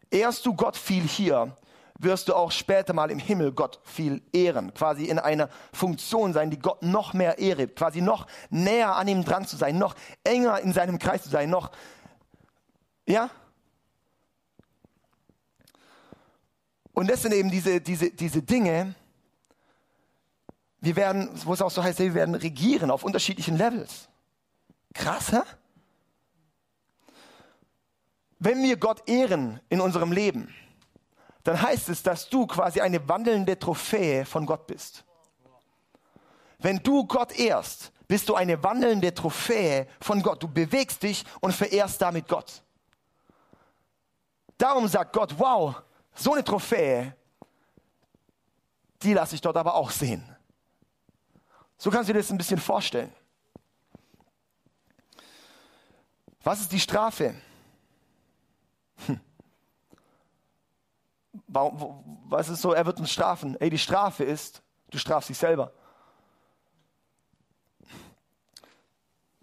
Ehrst 0.10 0.46
du 0.46 0.54
Gott 0.54 0.78
viel 0.78 1.04
hier, 1.04 1.56
wirst 2.00 2.28
du 2.28 2.36
auch 2.36 2.52
später 2.52 2.94
mal 2.94 3.12
im 3.12 3.20
Himmel 3.20 3.52
Gott 3.52 3.80
viel 3.84 4.22
ehren, 4.34 4.74
quasi 4.74 5.06
in 5.06 5.20
einer 5.20 5.50
Funktion 5.72 6.34
sein, 6.34 6.50
die 6.50 6.60
Gott 6.60 6.82
noch 6.82 7.14
mehr 7.14 7.38
ehre, 7.38 7.68
quasi 7.68 8.02
noch 8.02 8.28
näher 8.50 8.96
an 8.96 9.08
ihm 9.08 9.24
dran 9.24 9.46
zu 9.46 9.56
sein, 9.56 9.78
noch 9.78 9.96
enger 10.24 10.60
in 10.60 10.74
seinem 10.74 11.00
Kreis 11.00 11.24
zu 11.24 11.30
sein, 11.30 11.50
noch, 11.50 11.72
ja? 13.06 13.30
Und 16.94 17.10
das 17.10 17.22
sind 17.22 17.34
eben 17.34 17.50
diese, 17.50 17.80
diese, 17.80 18.12
diese 18.12 18.42
Dinge, 18.42 18.96
wir 20.82 20.96
werden, 20.96 21.30
wo 21.46 21.54
es 21.54 21.62
auch 21.62 21.72
so 21.72 21.84
heißt, 21.84 22.00
wir 22.00 22.14
werden 22.14 22.36
regieren 22.36 22.92
auf 22.92 23.04
unterschiedlichen 23.04 23.58
Levels. 23.58 24.10
Krass, 24.94 25.32
hä? 25.32 25.42
Wenn 28.40 28.64
wir 28.64 28.78
Gott 28.78 29.08
ehren 29.08 29.60
in 29.70 29.82
unserem 29.82 30.12
Leben, 30.12 30.54
dann 31.44 31.62
heißt 31.62 31.90
es, 31.90 32.04
dass 32.04 32.30
du 32.30 32.48
quasi 32.48 32.82
eine 32.82 33.08
wandelnde 33.08 33.58
Trophäe 33.58 34.26
von 34.26 34.46
Gott 34.46 34.68
bist. 34.68 35.04
Wenn 36.60 36.78
du 36.78 37.06
Gott 37.06 37.38
ehrst, 37.38 37.92
bist 38.08 38.30
du 38.30 38.36
eine 38.36 38.62
wandelnde 38.64 39.14
Trophäe 39.14 39.88
von 40.00 40.22
Gott. 40.22 40.44
Du 40.44 40.48
bewegst 40.48 41.02
dich 41.02 41.24
und 41.40 41.54
verehrst 41.54 42.02
damit 42.02 42.28
Gott. 42.28 42.62
Darum 44.58 44.88
sagt 44.88 45.14
Gott, 45.14 45.34
wow, 45.40 45.82
so 46.14 46.34
eine 46.34 46.44
Trophäe, 46.44 47.16
die 49.02 49.14
lasse 49.14 49.36
ich 49.36 49.42
dort 49.42 49.58
aber 49.58 49.74
auch 49.74 49.90
sehen. 49.90 50.24
So 51.78 51.90
kannst 51.90 52.10
du 52.10 52.14
dir 52.14 52.20
das 52.20 52.30
ein 52.32 52.38
bisschen 52.38 52.60
vorstellen. 52.60 53.12
Was 56.44 56.62
ist 56.62 56.72
die 56.72 56.80
Strafe? 56.80 57.36
Hm. 59.06 59.20
Was 61.48 62.50
ist 62.50 62.62
so, 62.62 62.74
er 62.74 62.86
wird 62.86 63.00
uns 63.00 63.12
strafen? 63.12 63.60
Ey, 63.60 63.70
die 63.70 63.78
Strafe 63.78 64.24
ist, 64.24 64.62
du 64.90 64.98
strafst 64.98 65.30
dich 65.30 65.38
selber. 65.38 65.72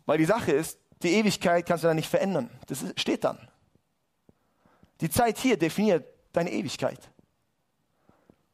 Weil 0.07 0.19
die 0.19 0.25
Sache 0.25 0.53
ist, 0.53 0.79
die 1.03 1.13
Ewigkeit 1.13 1.67
kannst 1.67 1.85
du 1.85 1.89
dann 1.89 1.97
nicht 1.97 2.09
verändern. 2.09 2.51
Das 2.67 2.85
steht 2.97 3.25
dann. 3.25 3.49
Die 5.01 5.11
Zeit 5.11 5.39
hier 5.39 5.57
definiert 5.57 6.07
deine 6.33 6.51
Ewigkeit. 6.51 6.99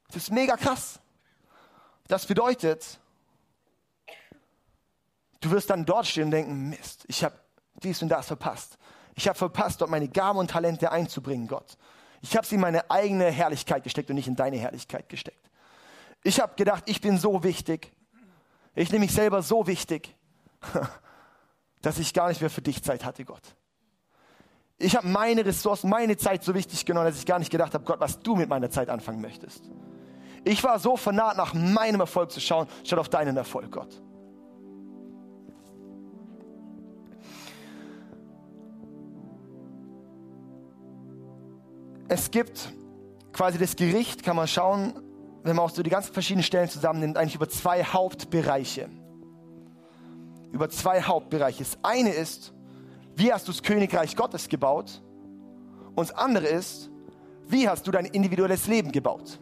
Das 0.09 0.17
ist 0.17 0.31
mega 0.31 0.57
krass. 0.57 1.01
Das 2.07 2.27
bedeutet, 2.27 3.01
du 5.41 5.51
wirst 5.51 5.71
dann 5.71 5.87
dort 5.87 6.07
stehen 6.07 6.25
und 6.25 6.31
denken, 6.33 6.69
Mist, 6.69 7.05
ich 7.09 7.25
habe 7.25 7.39
dies 7.83 8.03
und 8.03 8.09
das 8.09 8.27
verpasst. 8.27 8.79
Ich 9.15 9.29
habe 9.29 9.39
verpasst, 9.39 9.81
dort 9.81 9.91
meine 9.91 10.09
Gaben 10.09 10.39
und 10.39 10.51
Talente 10.51 10.91
einzubringen, 10.91 11.47
Gott. 11.47 11.77
Ich 12.21 12.37
habe 12.37 12.47
sie 12.47 12.55
in 12.55 12.61
meine 12.61 12.91
eigene 12.91 13.31
Herrlichkeit 13.31 13.85
gesteckt 13.85 14.09
und 14.11 14.17
nicht 14.17 14.29
in 14.29 14.37
deine 14.37 14.57
Herrlichkeit 14.57 15.09
gesteckt. 15.09 15.51
Ich 16.23 16.41
habe 16.41 16.55
gedacht, 16.57 16.85
ich 16.87 17.01
bin 17.01 17.19
so 17.19 17.45
wichtig. 17.45 17.93
Ich 18.75 18.91
nehme 18.91 19.05
mich 19.05 19.13
selber 19.13 19.43
so 19.43 19.67
wichtig, 19.67 20.15
dass 21.83 21.99
ich 21.99 22.15
gar 22.15 22.29
nicht 22.29 22.41
mehr 22.41 22.51
für 22.51 22.63
dich 22.63 22.83
Zeit 22.83 23.05
hatte, 23.05 23.25
Gott. 23.25 23.43
Ich 24.79 24.97
habe 24.97 25.07
meine 25.07 25.45
Ressourcen, 25.45 25.89
meine 25.89 26.17
Zeit 26.17 26.43
so 26.43 26.55
wichtig 26.55 26.85
genommen, 26.85 27.07
dass 27.07 27.19
ich 27.19 27.27
gar 27.27 27.39
nicht 27.39 27.51
gedacht 27.51 27.75
habe, 27.75 27.85
Gott, 27.85 28.01
was 28.01 28.19
du 28.21 28.35
mit 28.35 28.49
meiner 28.49 28.71
Zeit 28.71 28.89
anfangen 28.89 29.21
möchtest. 29.21 29.63
Ich 30.45 30.65
war 30.65 30.79
so 30.79 30.97
vernarrt, 30.97 31.37
nach 31.37 31.55
meinem 31.55 32.01
Erfolg 32.01 32.33
zu 32.33 32.41
schauen, 32.41 32.67
statt 32.83 32.99
auf 32.99 33.09
deinen 33.09 33.37
Erfolg, 33.37 33.71
Gott. 33.71 34.03
Es 42.15 42.31
gibt 42.31 42.73
quasi 43.33 43.59
das 43.59 43.75
Gericht, 43.75 44.23
kann 44.23 44.37
man 44.37 44.47
schauen, 44.47 44.95
wenn 45.43 45.57
man 45.57 45.65
auch 45.65 45.71
so 45.71 45.83
die 45.83 45.91
ganzen 45.91 46.13
verschiedenen 46.13 46.45
Stellen 46.45 46.69
zusammennimmt, 46.69 47.19
eigentlich 47.19 47.35
über 47.35 47.49
zwei 47.49 47.83
Hauptbereiche. 47.83 48.89
Über 50.53 50.71
zwei 50.71 51.03
Hauptbereiche. 51.03 51.65
Das 51.65 51.77
eine 51.83 52.11
ist, 52.11 52.55
wie 53.17 53.33
hast 53.33 53.49
du 53.49 53.53
das 53.53 53.63
Königreich 53.63 54.15
Gottes 54.15 54.49
gebaut? 54.49 55.03
Und 55.97 56.09
das 56.09 56.17
andere 56.17 56.47
ist, 56.47 56.89
wie 57.49 57.69
hast 57.69 57.87
du 57.87 57.91
dein 57.91 58.07
individuelles 58.07 58.69
Leben 58.69 58.93
gebaut? 58.93 59.41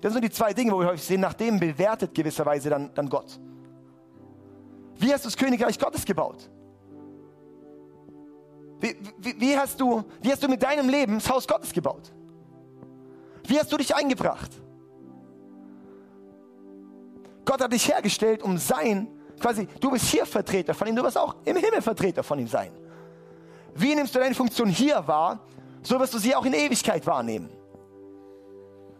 Das 0.00 0.12
sind 0.12 0.22
die 0.22 0.30
zwei 0.30 0.52
Dinge, 0.52 0.72
wo 0.72 0.78
wir 0.78 0.86
häufig 0.86 1.02
sehen, 1.02 1.20
nach 1.20 1.34
dem 1.34 1.58
bewertet 1.58 2.14
gewisserweise 2.14 2.70
dann, 2.70 2.94
dann 2.94 3.08
Gott. 3.08 3.40
Wie 4.96 5.12
hast 5.12 5.24
du 5.24 5.28
das 5.28 5.36
Königreich 5.36 5.78
Gottes 5.78 6.04
gebaut? 6.04 6.48
Wie, 8.80 8.96
wie, 9.18 9.40
wie, 9.40 9.56
hast 9.56 9.80
du, 9.80 10.04
wie 10.20 10.30
hast 10.30 10.42
du 10.42 10.48
mit 10.48 10.62
deinem 10.62 10.88
Leben 10.88 11.14
das 11.14 11.28
Haus 11.30 11.46
Gottes 11.46 11.72
gebaut? 11.72 12.12
Wie 13.46 13.58
hast 13.58 13.72
du 13.72 13.76
dich 13.76 13.94
eingebracht? 13.94 14.50
Gott 17.44 17.60
hat 17.60 17.72
dich 17.72 17.88
hergestellt, 17.88 18.42
um 18.42 18.56
sein, 18.58 19.08
quasi, 19.38 19.68
du 19.80 19.90
bist 19.90 20.06
hier 20.06 20.24
Vertreter 20.26 20.74
von 20.74 20.88
ihm, 20.88 20.96
du 20.96 21.02
wirst 21.02 21.18
auch 21.18 21.36
im 21.44 21.56
Himmel 21.56 21.82
Vertreter 21.82 22.22
von 22.22 22.38
ihm 22.38 22.48
sein. 22.48 22.70
Wie 23.74 23.94
nimmst 23.94 24.14
du 24.14 24.18
deine 24.18 24.34
Funktion 24.34 24.68
hier 24.68 25.06
wahr, 25.06 25.40
so 25.82 26.00
wirst 26.00 26.14
du 26.14 26.18
sie 26.18 26.34
auch 26.34 26.44
in 26.44 26.54
Ewigkeit 26.54 27.06
wahrnehmen. 27.06 27.50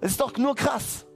Es 0.00 0.12
ist 0.12 0.20
doch 0.20 0.36
nur 0.36 0.54
krass. 0.54 1.06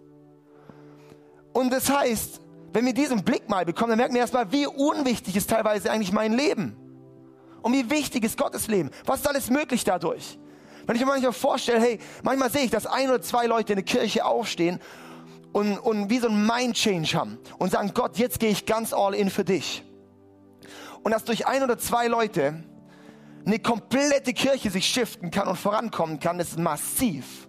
Und 1.52 1.70
das 1.72 1.90
heißt, 1.90 2.40
wenn 2.72 2.86
wir 2.86 2.94
diesen 2.94 3.22
Blick 3.22 3.48
mal 3.48 3.64
bekommen, 3.64 3.90
dann 3.90 3.98
merken 3.98 4.14
wir 4.14 4.20
erstmal, 4.20 4.50
wie 4.52 4.66
unwichtig 4.66 5.36
ist 5.36 5.50
teilweise 5.50 5.90
eigentlich 5.90 6.12
mein 6.12 6.32
Leben. 6.32 6.76
Und 7.62 7.72
wie 7.72 7.90
wichtig 7.90 8.24
ist 8.24 8.38
Gottes 8.38 8.68
Leben? 8.68 8.90
Was 9.04 9.20
ist 9.20 9.28
alles 9.28 9.50
möglich 9.50 9.84
dadurch? 9.84 10.38
Wenn 10.86 10.96
ich 10.96 11.02
mir 11.02 11.08
manchmal 11.08 11.32
vorstelle, 11.32 11.80
hey, 11.80 11.98
manchmal 12.22 12.50
sehe 12.50 12.62
ich, 12.62 12.70
dass 12.70 12.86
ein 12.86 13.08
oder 13.08 13.20
zwei 13.20 13.46
Leute 13.46 13.74
in 13.74 13.76
der 13.76 13.84
Kirche 13.84 14.24
aufstehen 14.24 14.80
und, 15.52 15.78
und 15.78 16.08
wie 16.08 16.18
so 16.18 16.28
ein 16.28 16.46
Mind-Change 16.46 17.16
haben 17.16 17.38
und 17.58 17.72
sagen, 17.72 17.92
Gott, 17.94 18.16
jetzt 18.16 18.40
gehe 18.40 18.50
ich 18.50 18.64
ganz 18.64 18.92
all 18.92 19.14
in 19.14 19.28
für 19.28 19.44
dich. 19.44 19.84
Und 21.02 21.12
dass 21.12 21.24
durch 21.24 21.46
ein 21.46 21.62
oder 21.62 21.78
zwei 21.78 22.06
Leute 22.06 22.64
eine 23.44 23.58
komplette 23.58 24.32
Kirche 24.32 24.70
sich 24.70 24.86
shiften 24.86 25.30
kann 25.30 25.48
und 25.48 25.56
vorankommen 25.56 26.20
kann, 26.20 26.40
ist 26.40 26.58
massiv. 26.58 27.48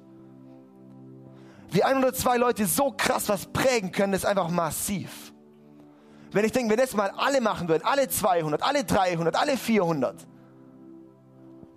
Wie 1.71 1.83
ein 1.83 1.97
oder 1.97 2.13
zwei 2.13 2.37
Leute 2.37 2.65
so 2.65 2.91
krass 2.95 3.29
was 3.29 3.45
prägen 3.47 3.91
können, 3.91 4.13
ist 4.13 4.25
einfach 4.25 4.49
massiv. 4.49 5.33
Wenn 6.31 6.45
ich 6.45 6.51
denke, 6.51 6.69
wenn 6.69 6.77
das 6.77 6.93
mal 6.93 7.11
alle 7.17 7.41
machen 7.41 7.67
würden, 7.67 7.83
alle 7.83 8.07
200, 8.07 8.61
alle 8.61 8.83
300, 8.83 9.35
alle 9.35 9.57
400. 9.57 10.27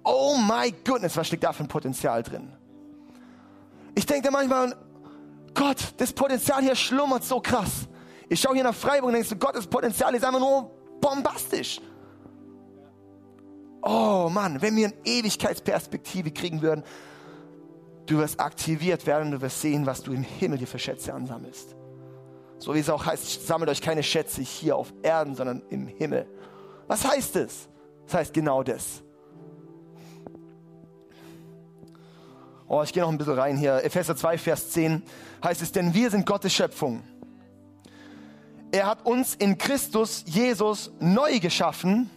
Oh 0.05 0.37
my 0.37 0.73
goodness, 0.85 1.17
was 1.17 1.27
steckt 1.27 1.45
da 1.45 1.53
für 1.53 1.65
ein 1.65 1.69
Potenzial 1.69 2.23
drin? 2.23 2.53
Ich 3.95 4.05
denke 4.07 4.31
manchmal, 4.31 4.75
Gott, 5.55 5.95
das 5.99 6.13
Potenzial 6.13 6.63
hier 6.63 6.75
schlummert 6.75 7.25
so 7.25 7.41
krass. 7.41 7.87
Ich 8.29 8.41
schaue 8.41 8.55
hier 8.55 8.65
nach 8.65 8.75
Freiburg 8.75 9.09
und 9.09 9.15
denke, 9.15 9.37
Gott, 9.37 9.55
das 9.55 9.67
Potenzial 9.67 10.15
ist 10.15 10.25
einfach 10.25 10.41
nur 10.41 10.71
bombastisch. 11.01 11.81
Oh 13.83 14.29
Mann, 14.31 14.63
wenn 14.63 14.77
wir 14.77 14.87
eine 14.87 14.97
Ewigkeitsperspektive 15.05 16.31
kriegen 16.31 16.63
würden, 16.63 16.85
du 18.07 18.19
wirst 18.19 18.41
aktiviert 18.41 19.07
werden, 19.07 19.33
du 19.33 19.41
wirst 19.41 19.61
sehen, 19.61 19.87
was 19.87 20.03
du 20.03 20.13
im 20.13 20.23
Himmel 20.23 20.59
dir 20.59 20.67
für 20.67 20.79
Schätze 20.79 21.13
ansammelst. 21.13 21.75
So 22.63 22.77
wie 22.77 22.79
es 22.79 22.89
auch 22.89 23.05
heißt, 23.05 23.45
sammelt 23.45 23.69
euch 23.73 23.83
keine 23.83 24.05
Schätze 24.05 24.41
hier 24.41 24.77
auf 24.77 24.95
Erden, 25.03 25.35
sondern 25.35 25.63
im 25.69 25.89
Himmel. 25.89 26.29
Was 26.87 27.05
heißt 27.05 27.35
es? 27.35 27.69
Das 28.07 28.15
heißt 28.15 28.33
genau 28.33 28.63
das. 28.63 29.03
Oh, 32.69 32.81
ich 32.85 32.93
gehe 32.93 33.03
noch 33.03 33.11
ein 33.11 33.19
bisschen 33.19 33.37
rein 33.37 33.57
hier. 33.57 33.83
Epheser 33.83 34.15
2, 34.15 34.39
Vers 34.39 34.71
10 34.71 35.03
heißt 35.43 35.61
es, 35.61 35.73
denn 35.73 35.93
wir 35.93 36.09
sind 36.09 36.25
Gottes 36.25 36.55
Schöpfung. 36.55 37.03
Er 38.71 38.87
hat 38.87 39.05
uns 39.07 39.35
in 39.35 39.59
Christus 39.59 40.23
Jesus 40.29 40.93
neu 41.01 41.41
geschaffen, 41.41 42.11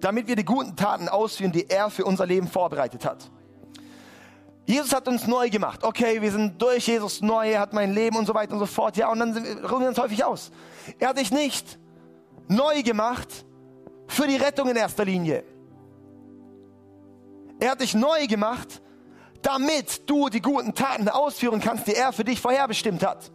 damit 0.00 0.28
wir 0.28 0.36
die 0.36 0.44
guten 0.44 0.76
Taten 0.76 1.08
ausführen, 1.08 1.52
die 1.52 1.70
er 1.70 1.88
für 1.88 2.04
unser 2.04 2.26
Leben 2.26 2.48
vorbereitet 2.48 3.06
hat. 3.06 3.30
Jesus 4.68 4.92
hat 4.92 5.08
uns 5.08 5.26
neu 5.26 5.48
gemacht. 5.48 5.82
Okay, 5.82 6.20
wir 6.20 6.30
sind 6.30 6.60
durch 6.60 6.86
Jesus 6.86 7.22
neu, 7.22 7.52
er 7.52 7.60
hat 7.60 7.72
mein 7.72 7.94
Leben 7.94 8.18
und 8.18 8.26
so 8.26 8.34
weiter 8.34 8.52
und 8.52 8.58
so 8.58 8.66
fort. 8.66 8.98
Ja, 8.98 9.10
und 9.10 9.18
dann 9.18 9.32
ruhen 9.64 9.80
wir 9.80 9.88
uns 9.88 9.98
häufig 9.98 10.22
aus. 10.22 10.50
Er 10.98 11.08
hat 11.08 11.18
dich 11.18 11.30
nicht 11.30 11.78
neu 12.48 12.82
gemacht 12.82 13.46
für 14.08 14.26
die 14.26 14.36
Rettung 14.36 14.68
in 14.68 14.76
erster 14.76 15.06
Linie. 15.06 15.42
Er 17.58 17.70
hat 17.70 17.80
dich 17.80 17.94
neu 17.94 18.26
gemacht, 18.26 18.82
damit 19.40 20.08
du 20.08 20.28
die 20.28 20.42
guten 20.42 20.74
Taten 20.74 21.08
ausführen 21.08 21.60
kannst, 21.60 21.86
die 21.86 21.94
er 21.94 22.12
für 22.12 22.24
dich 22.24 22.38
vorherbestimmt 22.38 23.02
hat. 23.02 23.30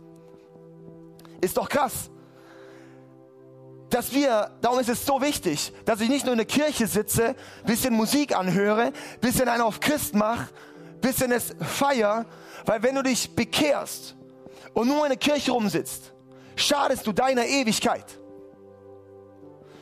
Ist 1.41 1.57
doch 1.57 1.67
krass. 1.67 2.11
Dass 3.89 4.13
wir, 4.13 4.51
darum 4.61 4.77
ist 4.77 4.89
es 4.89 5.03
so 5.03 5.19
wichtig, 5.19 5.73
dass 5.85 5.99
ich 5.99 6.09
nicht 6.09 6.25
nur 6.25 6.33
in 6.33 6.37
der 6.37 6.45
Kirche 6.45 6.85
sitze, 6.85 7.35
bisschen 7.65 7.95
Musik 7.95 8.37
anhöre, 8.37 8.93
bisschen 9.19 9.49
einen 9.49 9.63
auf 9.63 9.79
Christ 9.79 10.13
mache, 10.13 10.49
es 11.03 11.55
Feier, 11.59 12.25
weil 12.65 12.81
wenn 12.83 12.95
du 12.95 13.03
dich 13.03 13.35
bekehrst 13.35 14.15
und 14.73 14.87
nur 14.87 15.03
in 15.05 15.09
der 15.09 15.17
Kirche 15.17 15.51
rumsitzt, 15.51 16.13
schadest 16.55 17.05
du 17.05 17.11
deiner 17.11 17.45
Ewigkeit. 17.45 18.05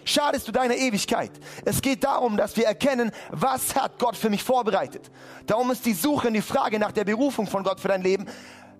Schadest 0.03 0.47
du 0.47 0.51
deiner 0.51 0.75
Ewigkeit. 0.75 1.31
Es 1.63 1.81
geht 1.81 2.03
darum, 2.03 2.35
dass 2.35 2.57
wir 2.57 2.65
erkennen, 2.65 3.11
was 3.29 3.75
hat 3.75 3.99
Gott 3.99 4.17
für 4.17 4.29
mich 4.29 4.43
vorbereitet. 4.43 5.11
Darum 5.45 5.69
ist 5.71 5.85
die 5.85 5.93
Suche 5.93 6.27
und 6.27 6.33
die 6.33 6.41
Frage 6.41 6.79
nach 6.79 6.91
der 6.91 7.03
Berufung 7.03 7.45
von 7.45 7.63
Gott 7.63 7.79
für 7.79 7.87
dein 7.87 8.01
Leben 8.01 8.25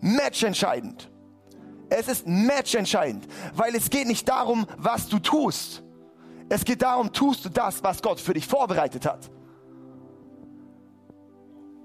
matchentscheidend. 0.01 1.10
Es 1.89 2.08
ist 2.08 2.25
matchentscheidend, 2.25 3.27
weil 3.54 3.75
es 3.75 3.89
geht 3.89 4.08
nicht 4.08 4.27
darum, 4.27 4.65
was 4.77 5.10
du 5.10 5.19
tust. 5.19 5.84
Es 6.49 6.65
geht 6.65 6.82
darum, 6.82 7.13
tust 7.13 7.45
du 7.45 7.49
das, 7.49 7.84
was 7.84 8.01
Gott 8.01 8.19
für 8.19 8.34
dich 8.34 8.47
vorbereitet 8.47 9.06
hat. 9.06 9.30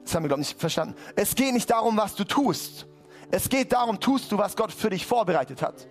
Das 0.06 0.14
haben 0.14 0.22
wir, 0.22 0.28
glaube 0.28 0.42
ich, 0.42 0.50
nicht 0.50 0.60
verstanden. 0.60 0.94
Es 1.16 1.34
geht 1.34 1.52
nicht 1.52 1.68
darum, 1.68 1.96
was 1.96 2.14
du 2.14 2.22
tust. 2.22 2.86
Es 3.28 3.48
geht 3.48 3.72
darum, 3.72 3.98
tust 3.98 4.30
du, 4.30 4.38
was 4.38 4.54
Gott 4.54 4.70
für 4.70 4.88
dich 4.88 5.04
vorbereitet 5.04 5.60
hat. 5.60 5.88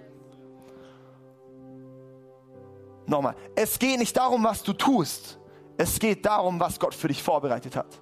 Nochmal. 3.05 3.35
Es 3.53 3.77
geht 3.77 3.99
nicht 3.99 4.15
darum, 4.15 4.41
was 4.45 4.63
du 4.63 4.71
tust. 4.71 5.37
Es 5.75 5.99
geht 5.99 6.25
darum, 6.25 6.57
was 6.61 6.79
Gott 6.79 6.95
für 6.95 7.09
dich 7.09 7.21
vorbereitet 7.21 7.75
hat. 7.75 8.01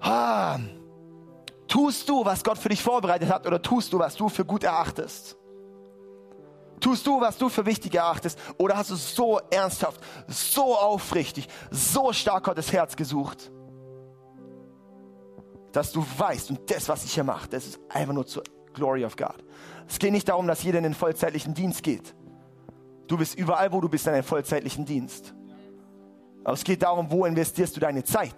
Ah, 0.00 0.58
tust 1.68 2.08
du, 2.08 2.24
was 2.24 2.42
Gott 2.42 2.56
für 2.56 2.70
dich 2.70 2.82
vorbereitet 2.82 3.28
hat, 3.28 3.46
oder 3.46 3.60
tust 3.60 3.92
du, 3.92 3.98
was 3.98 4.16
du 4.16 4.30
für 4.30 4.46
gut 4.46 4.64
erachtest? 4.64 5.36
Tust 6.80 7.06
du, 7.06 7.20
was 7.20 7.36
du 7.36 7.50
für 7.50 7.66
wichtig 7.66 7.94
erachtest, 7.94 8.38
oder 8.56 8.78
hast 8.78 8.90
du 8.90 8.96
so 8.96 9.38
ernsthaft, 9.50 10.00
so 10.28 10.74
aufrichtig, 10.78 11.46
so 11.70 12.14
stark 12.14 12.44
Gottes 12.44 12.72
Herz 12.72 12.96
gesucht? 12.96 13.50
Dass 15.76 15.92
du 15.92 16.02
weißt, 16.16 16.50
und 16.50 16.70
das, 16.70 16.88
was 16.88 17.04
ich 17.04 17.12
hier 17.12 17.22
mache, 17.22 17.48
das 17.50 17.66
ist 17.66 17.80
einfach 17.90 18.14
nur 18.14 18.26
zur 18.26 18.42
Glory 18.72 19.04
of 19.04 19.14
God. 19.14 19.44
Es 19.86 19.98
geht 19.98 20.10
nicht 20.10 20.26
darum, 20.26 20.46
dass 20.46 20.62
jeder 20.62 20.78
in 20.78 20.84
den 20.84 20.94
vollzeitlichen 20.94 21.52
Dienst 21.52 21.82
geht. 21.82 22.14
Du 23.06 23.18
bist 23.18 23.38
überall, 23.38 23.70
wo 23.70 23.82
du 23.82 23.88
bist, 23.88 24.06
in 24.06 24.14
einen 24.14 24.22
vollzeitlichen 24.22 24.86
Dienst. 24.86 25.34
Aber 26.44 26.54
es 26.54 26.64
geht 26.64 26.82
darum, 26.82 27.10
wo 27.10 27.26
investierst 27.26 27.76
du 27.76 27.80
deine 27.80 28.04
Zeit? 28.04 28.34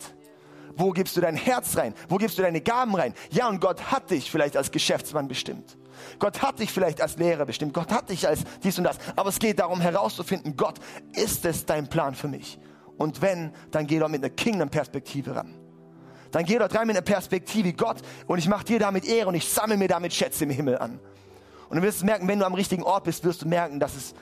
Wo 0.75 0.91
gibst 0.91 1.17
du 1.17 1.21
dein 1.21 1.37
Herz 1.37 1.77
rein? 1.77 1.95
Wo 2.09 2.17
gibst 2.17 2.39
du 2.39 2.43
deine 2.43 2.61
Gaben 2.61 2.97
rein? 2.97 3.15
Ja, 3.31 3.49
und 3.49 3.61
Gott 3.61 3.93
hat 3.93 4.11
dich 4.11 4.29
vielleicht 4.31 4.57
als 4.57 4.73
Geschäftsmann 4.73 5.29
bestimmt. 5.29 5.79
Gott 6.19 6.43
hat 6.43 6.59
dich 6.59 6.73
vielleicht 6.73 7.01
als 7.01 7.19
Lehrer 7.19 7.47
bestimmt. 7.47 7.73
Gott 7.73 7.93
hat 7.93 8.11
dich 8.11 8.27
als 8.27 8.41
dies 8.65 8.79
und 8.79 8.85
das. 8.85 8.99
Aber 9.15 9.29
es 9.29 9.39
geht 9.39 9.61
darum 9.61 9.81
herauszufinden, 9.81 10.57
Gott, 10.57 10.81
ist 11.13 11.45
es 11.45 11.67
dein 11.67 11.89
Plan 11.89 12.17
für 12.17 12.27
mich? 12.29 12.59
Und 12.97 13.23
wenn, 13.23 13.53
dann 13.71 13.87
geh 13.87 14.01
doch 14.01 14.09
mit 14.09 14.25
einer 14.25 14.35
Kingdom-Perspektive 14.35 15.37
ran 15.37 15.68
dann 16.31 16.45
geh 16.45 16.59
dort 16.59 16.75
rein 16.75 16.87
mit 16.87 16.97
einer 16.97 17.05
Perspektive, 17.05 17.73
Gott, 17.73 17.99
und 18.27 18.39
ich 18.39 18.49
mache 18.49 18.65
dir 18.65 18.79
damit 18.79 19.07
Ehre 19.07 19.29
und 19.29 19.35
ich 19.35 19.49
sammle 19.49 19.77
mir 19.77 19.89
damit 19.89 20.13
Schätze 20.13 20.45
im 20.45 20.51
Himmel 20.51 20.79
an. 20.79 21.01
Und 21.69 21.77
du 21.77 21.83
wirst 21.83 22.05
merken, 22.05 22.29
wenn 22.29 22.39
du 22.39 22.47
am 22.47 22.55
richtigen 22.55 22.83
Ort 22.83 23.05
bist, 23.05 23.25
wirst 23.25 23.43
du 23.43 23.49
merken, 23.49 23.81
dass 23.81 23.95
es 23.97 24.15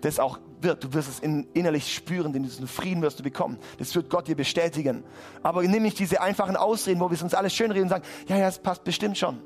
das 0.00 0.18
auch 0.18 0.38
wird. 0.60 0.84
Du 0.84 0.92
wirst 0.92 1.08
es 1.08 1.20
in, 1.20 1.46
innerlich 1.54 1.94
spüren, 1.94 2.32
denn 2.32 2.42
diesen 2.42 2.66
Frieden 2.66 3.02
wirst 3.02 3.18
du 3.18 3.22
bekommen. 3.22 3.58
Das 3.78 3.94
wird 3.94 4.10
Gott 4.10 4.28
dir 4.28 4.36
bestätigen. 4.36 5.04
Aber 5.42 5.62
nimm 5.62 5.82
nicht 5.82 5.98
diese 5.98 6.20
einfachen 6.20 6.56
Ausreden, 6.56 7.00
wo 7.00 7.10
wir 7.10 7.14
es 7.14 7.22
uns 7.22 7.34
alles 7.34 7.54
schönreden 7.54 7.84
und 7.84 7.88
sagen, 7.88 8.04
ja, 8.26 8.36
ja, 8.36 8.48
es 8.48 8.58
passt 8.58 8.84
bestimmt 8.84 9.16
schon. 9.16 9.42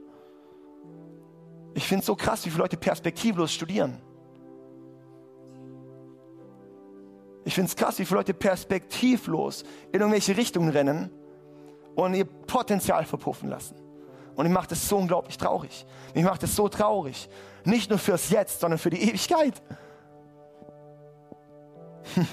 Ich 1.74 1.86
finde 1.86 2.00
es 2.00 2.06
so 2.06 2.16
krass, 2.16 2.44
wie 2.44 2.50
viele 2.50 2.62
Leute 2.62 2.76
perspektivlos 2.76 3.52
studieren. 3.52 3.98
Ich 7.44 7.54
finde 7.54 7.68
es 7.68 7.76
krass, 7.76 7.98
wie 7.98 8.04
viele 8.04 8.18
Leute 8.18 8.34
perspektivlos 8.34 9.62
in 9.92 10.00
irgendwelche 10.00 10.36
Richtungen 10.36 10.70
rennen 10.70 11.10
und 12.04 12.14
ihr 12.14 12.24
Potenzial 12.24 13.04
verpuffen 13.04 13.50
lassen. 13.50 13.74
Und 14.36 14.46
ich 14.46 14.52
mache 14.52 14.68
das 14.68 14.88
so 14.88 14.98
unglaublich 14.98 15.36
traurig. 15.36 15.84
Ich 16.14 16.22
mache 16.22 16.38
das 16.38 16.54
so 16.54 16.68
traurig. 16.68 17.28
Nicht 17.64 17.90
nur 17.90 17.98
fürs 17.98 18.30
Jetzt, 18.30 18.60
sondern 18.60 18.78
für 18.78 18.90
die 18.90 19.02
Ewigkeit. 19.02 19.60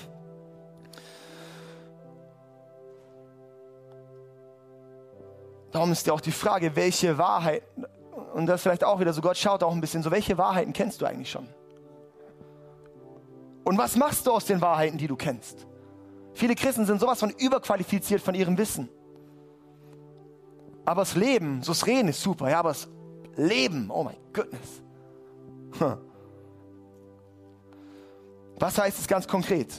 Darum 5.72 5.92
ist 5.92 6.06
ja 6.06 6.14
auch 6.14 6.22
die 6.22 6.32
Frage, 6.32 6.76
welche 6.76 7.18
Wahrheiten, 7.18 7.88
und 8.36 8.46
das 8.46 8.62
vielleicht 8.62 8.84
auch 8.84 9.00
wieder 9.00 9.14
so, 9.14 9.22
Gott 9.22 9.38
schaut 9.38 9.64
auch 9.64 9.74
ein 9.74 9.82
bisschen 9.82 10.04
so, 10.04 10.12
welche 10.12 10.38
Wahrheiten 10.38 10.74
kennst 10.74 11.02
du 11.02 11.08
eigentlich 11.08 11.32
schon? 11.32 11.50
Und 13.64 13.80
was 13.80 13.96
machst 13.96 14.28
du 14.28 14.32
aus 14.32 14.46
den 14.46 14.62
Wahrheiten, 14.62 15.00
die 15.00 15.08
du 15.08 15.16
kennst? 15.16 15.66
Viele 16.36 16.54
Christen 16.54 16.86
sind 16.86 17.00
sowas 17.00 17.20
von 17.20 17.32
überqualifiziert 17.32 18.22
von 18.22 18.36
ihrem 18.36 18.60
Wissen. 18.60 18.90
Aber 20.86 21.02
das 21.02 21.16
Leben, 21.16 21.64
so 21.64 21.72
das 21.72 21.86
Reden 21.88 22.10
ist 22.10 22.22
super, 22.22 22.50
ja, 22.50 22.60
aber 22.60 22.70
das 22.70 22.88
Leben, 23.36 23.90
oh 23.90 24.04
mein 24.04 24.18
goodness. 24.32 24.84
Was 28.60 28.78
heißt 28.78 29.00
es 29.00 29.08
ganz 29.08 29.28
konkret? 29.28 29.74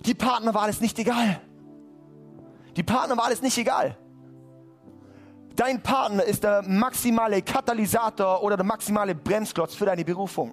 Die 0.00 0.14
Partnerwahl 0.14 0.68
ist 0.68 0.82
nicht 0.82 0.98
egal. 0.98 1.40
Die 2.76 2.82
Partnerwahl 2.82 3.32
ist 3.32 3.42
nicht 3.42 3.56
egal. 3.56 3.96
Dein 5.54 5.82
Partner 5.82 6.22
ist 6.24 6.44
der 6.44 6.62
maximale 6.62 7.40
Katalysator 7.40 8.42
oder 8.42 8.58
der 8.58 8.66
maximale 8.66 9.14
Bremsklotz 9.14 9.74
für 9.74 9.86
deine 9.86 10.04
Berufung. 10.04 10.52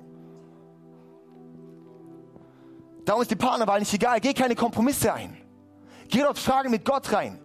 Darum 3.04 3.22
ist 3.22 3.30
die 3.30 3.36
Partnerwahl 3.36 3.80
nicht 3.80 3.94
egal. 3.94 4.22
Geh 4.22 4.34
keine 4.34 4.56
Kompromisse 4.56 5.14
ein. 5.14 5.38
Geh 6.08 6.22
dort 6.22 6.40
Fragen 6.40 6.72
mit 6.72 6.86
Gott 6.86 7.12
rein. 7.12 7.43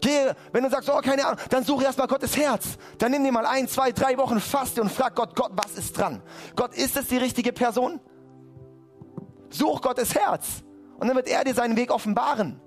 Geh, 0.00 0.32
wenn 0.52 0.62
du 0.62 0.70
sagst, 0.70 0.88
oh, 0.88 1.00
keine 1.00 1.26
Ahnung, 1.26 1.40
dann 1.50 1.64
suche 1.64 1.84
erstmal 1.84 2.06
Gottes 2.06 2.36
Herz. 2.36 2.78
Dann 2.98 3.10
nimm 3.10 3.24
dir 3.24 3.32
mal 3.32 3.46
ein, 3.46 3.68
zwei, 3.68 3.92
drei 3.92 4.16
Wochen 4.16 4.40
Faste 4.40 4.80
und 4.80 4.92
frag 4.92 5.14
Gott, 5.14 5.34
Gott, 5.34 5.50
was 5.54 5.76
ist 5.76 5.98
dran? 5.98 6.22
Gott, 6.54 6.74
ist 6.74 6.96
es 6.96 7.08
die 7.08 7.16
richtige 7.16 7.52
Person? 7.52 8.00
Such 9.50 9.80
Gottes 9.82 10.14
Herz. 10.14 10.62
Und 10.98 11.08
dann 11.08 11.16
wird 11.16 11.28
er 11.28 11.44
dir 11.44 11.54
seinen 11.54 11.76
Weg 11.76 11.90
offenbaren. 11.90 12.60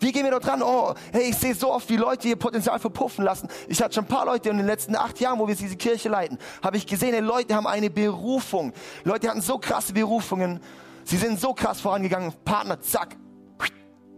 Wie 0.00 0.12
gehen 0.12 0.24
wir 0.24 0.30
dort 0.30 0.46
dran? 0.46 0.62
Oh, 0.62 0.94
hey, 1.12 1.30
ich 1.30 1.36
sehe 1.36 1.54
so 1.54 1.72
oft, 1.72 1.88
wie 1.88 1.96
Leute 1.96 2.28
ihr 2.28 2.36
Potenzial 2.36 2.78
verpuffen 2.78 3.24
lassen. 3.24 3.48
Ich 3.66 3.82
hatte 3.82 3.94
schon 3.94 4.04
ein 4.04 4.08
paar 4.08 4.26
Leute 4.26 4.48
in 4.48 4.56
den 4.56 4.66
letzten 4.66 4.94
acht 4.94 5.18
Jahren, 5.18 5.38
wo 5.38 5.48
wir 5.48 5.56
diese 5.56 5.76
Kirche 5.76 6.08
leiten, 6.08 6.38
habe 6.62 6.76
ich 6.76 6.86
gesehen, 6.86 7.12
hey, 7.12 7.20
Leute 7.20 7.54
haben 7.54 7.66
eine 7.66 7.90
Berufung. 7.90 8.72
Leute 9.04 9.28
hatten 9.28 9.40
so 9.40 9.58
krasse 9.58 9.92
Berufungen. 9.92 10.60
Sie 11.04 11.16
sind 11.16 11.40
so 11.40 11.52
krass 11.52 11.80
vorangegangen. 11.80 12.32
Partner, 12.44 12.80
zack, 12.80 13.16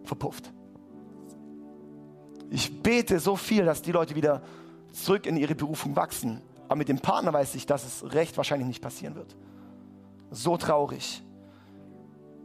verpufft. 0.05 0.53
Ich 2.51 2.83
bete 2.83 3.21
so 3.21 3.37
viel, 3.37 3.65
dass 3.65 3.81
die 3.81 3.93
Leute 3.93 4.17
wieder 4.17 4.43
zurück 4.93 5.27
in 5.27 5.37
ihre 5.37 5.55
Berufung 5.55 5.95
wachsen. 5.95 6.43
Aber 6.69 6.77
mit 6.77 6.89
dem 6.89 6.99
Partner 6.99 7.33
weiß 7.33 7.55
ich, 7.55 7.65
dass 7.65 7.85
es 7.85 8.13
recht 8.13 8.37
wahrscheinlich 8.37 8.67
nicht 8.67 8.83
passieren 8.83 9.15
wird. 9.15 9.37
So 10.33 10.57
traurig. 10.57 11.23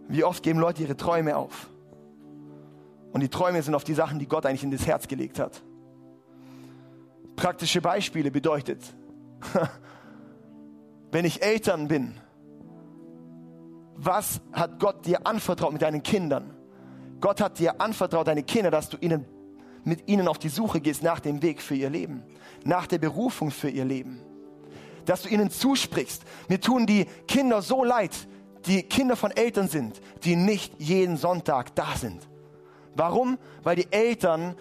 Wie 0.07 0.23
oft 0.23 0.43
geben 0.43 0.59
Leute 0.59 0.83
ihre 0.83 0.95
Träume 0.95 1.35
auf? 1.35 1.69
Und 3.11 3.21
die 3.21 3.29
Träume 3.29 3.61
sind 3.63 3.73
auf 3.73 3.83
die 3.83 3.93
Sachen, 3.93 4.19
die 4.19 4.27
Gott 4.27 4.45
eigentlich 4.45 4.63
in 4.63 4.71
das 4.71 4.85
Herz 4.85 5.07
gelegt 5.07 5.39
hat. 5.39 5.63
Praktische 7.35 7.81
Beispiele 7.81 8.29
bedeutet, 8.29 8.81
wenn 11.11 11.25
ich 11.25 11.41
Eltern 11.41 11.87
bin, 11.87 12.13
was 13.95 14.41
hat 14.51 14.79
Gott 14.79 15.05
dir 15.05 15.25
anvertraut 15.25 15.73
mit 15.73 15.81
deinen 15.81 16.03
Kindern? 16.03 16.53
Gott 17.21 17.41
hat 17.41 17.57
dir 17.57 17.81
anvertraut, 17.81 18.27
deine 18.27 18.43
Kinder, 18.43 18.69
dass 18.69 18.89
du 18.89 18.97
ihnen 18.97 19.25
mit 19.85 20.09
ihnen 20.09 20.27
auf 20.27 20.37
die 20.37 20.49
Suche 20.49 20.81
gehst 20.81 21.03
nach 21.03 21.19
dem 21.19 21.41
Weg 21.41 21.61
für 21.61 21.75
ihr 21.75 21.89
Leben, 21.89 22.23
nach 22.65 22.87
der 22.87 22.97
Berufung 22.97 23.51
für 23.51 23.69
ihr 23.69 23.85
Leben. 23.85 24.19
Dass 25.05 25.21
du 25.21 25.29
ihnen 25.29 25.51
zusprichst. 25.51 26.23
Mir 26.49 26.59
tun 26.59 26.85
die 26.85 27.05
Kinder 27.27 27.61
so 27.61 27.83
leid, 27.83 28.27
die 28.65 28.83
Kinder 28.83 29.15
von 29.15 29.31
Eltern 29.31 29.67
sind, 29.67 30.01
die 30.23 30.35
nicht 30.35 30.73
jeden 30.79 31.17
Sonntag 31.17 31.75
da 31.75 31.95
sind. 31.95 32.27
Warum? 32.95 33.37
Weil 33.61 33.75
die 33.75 33.91
Eltern 33.91 34.55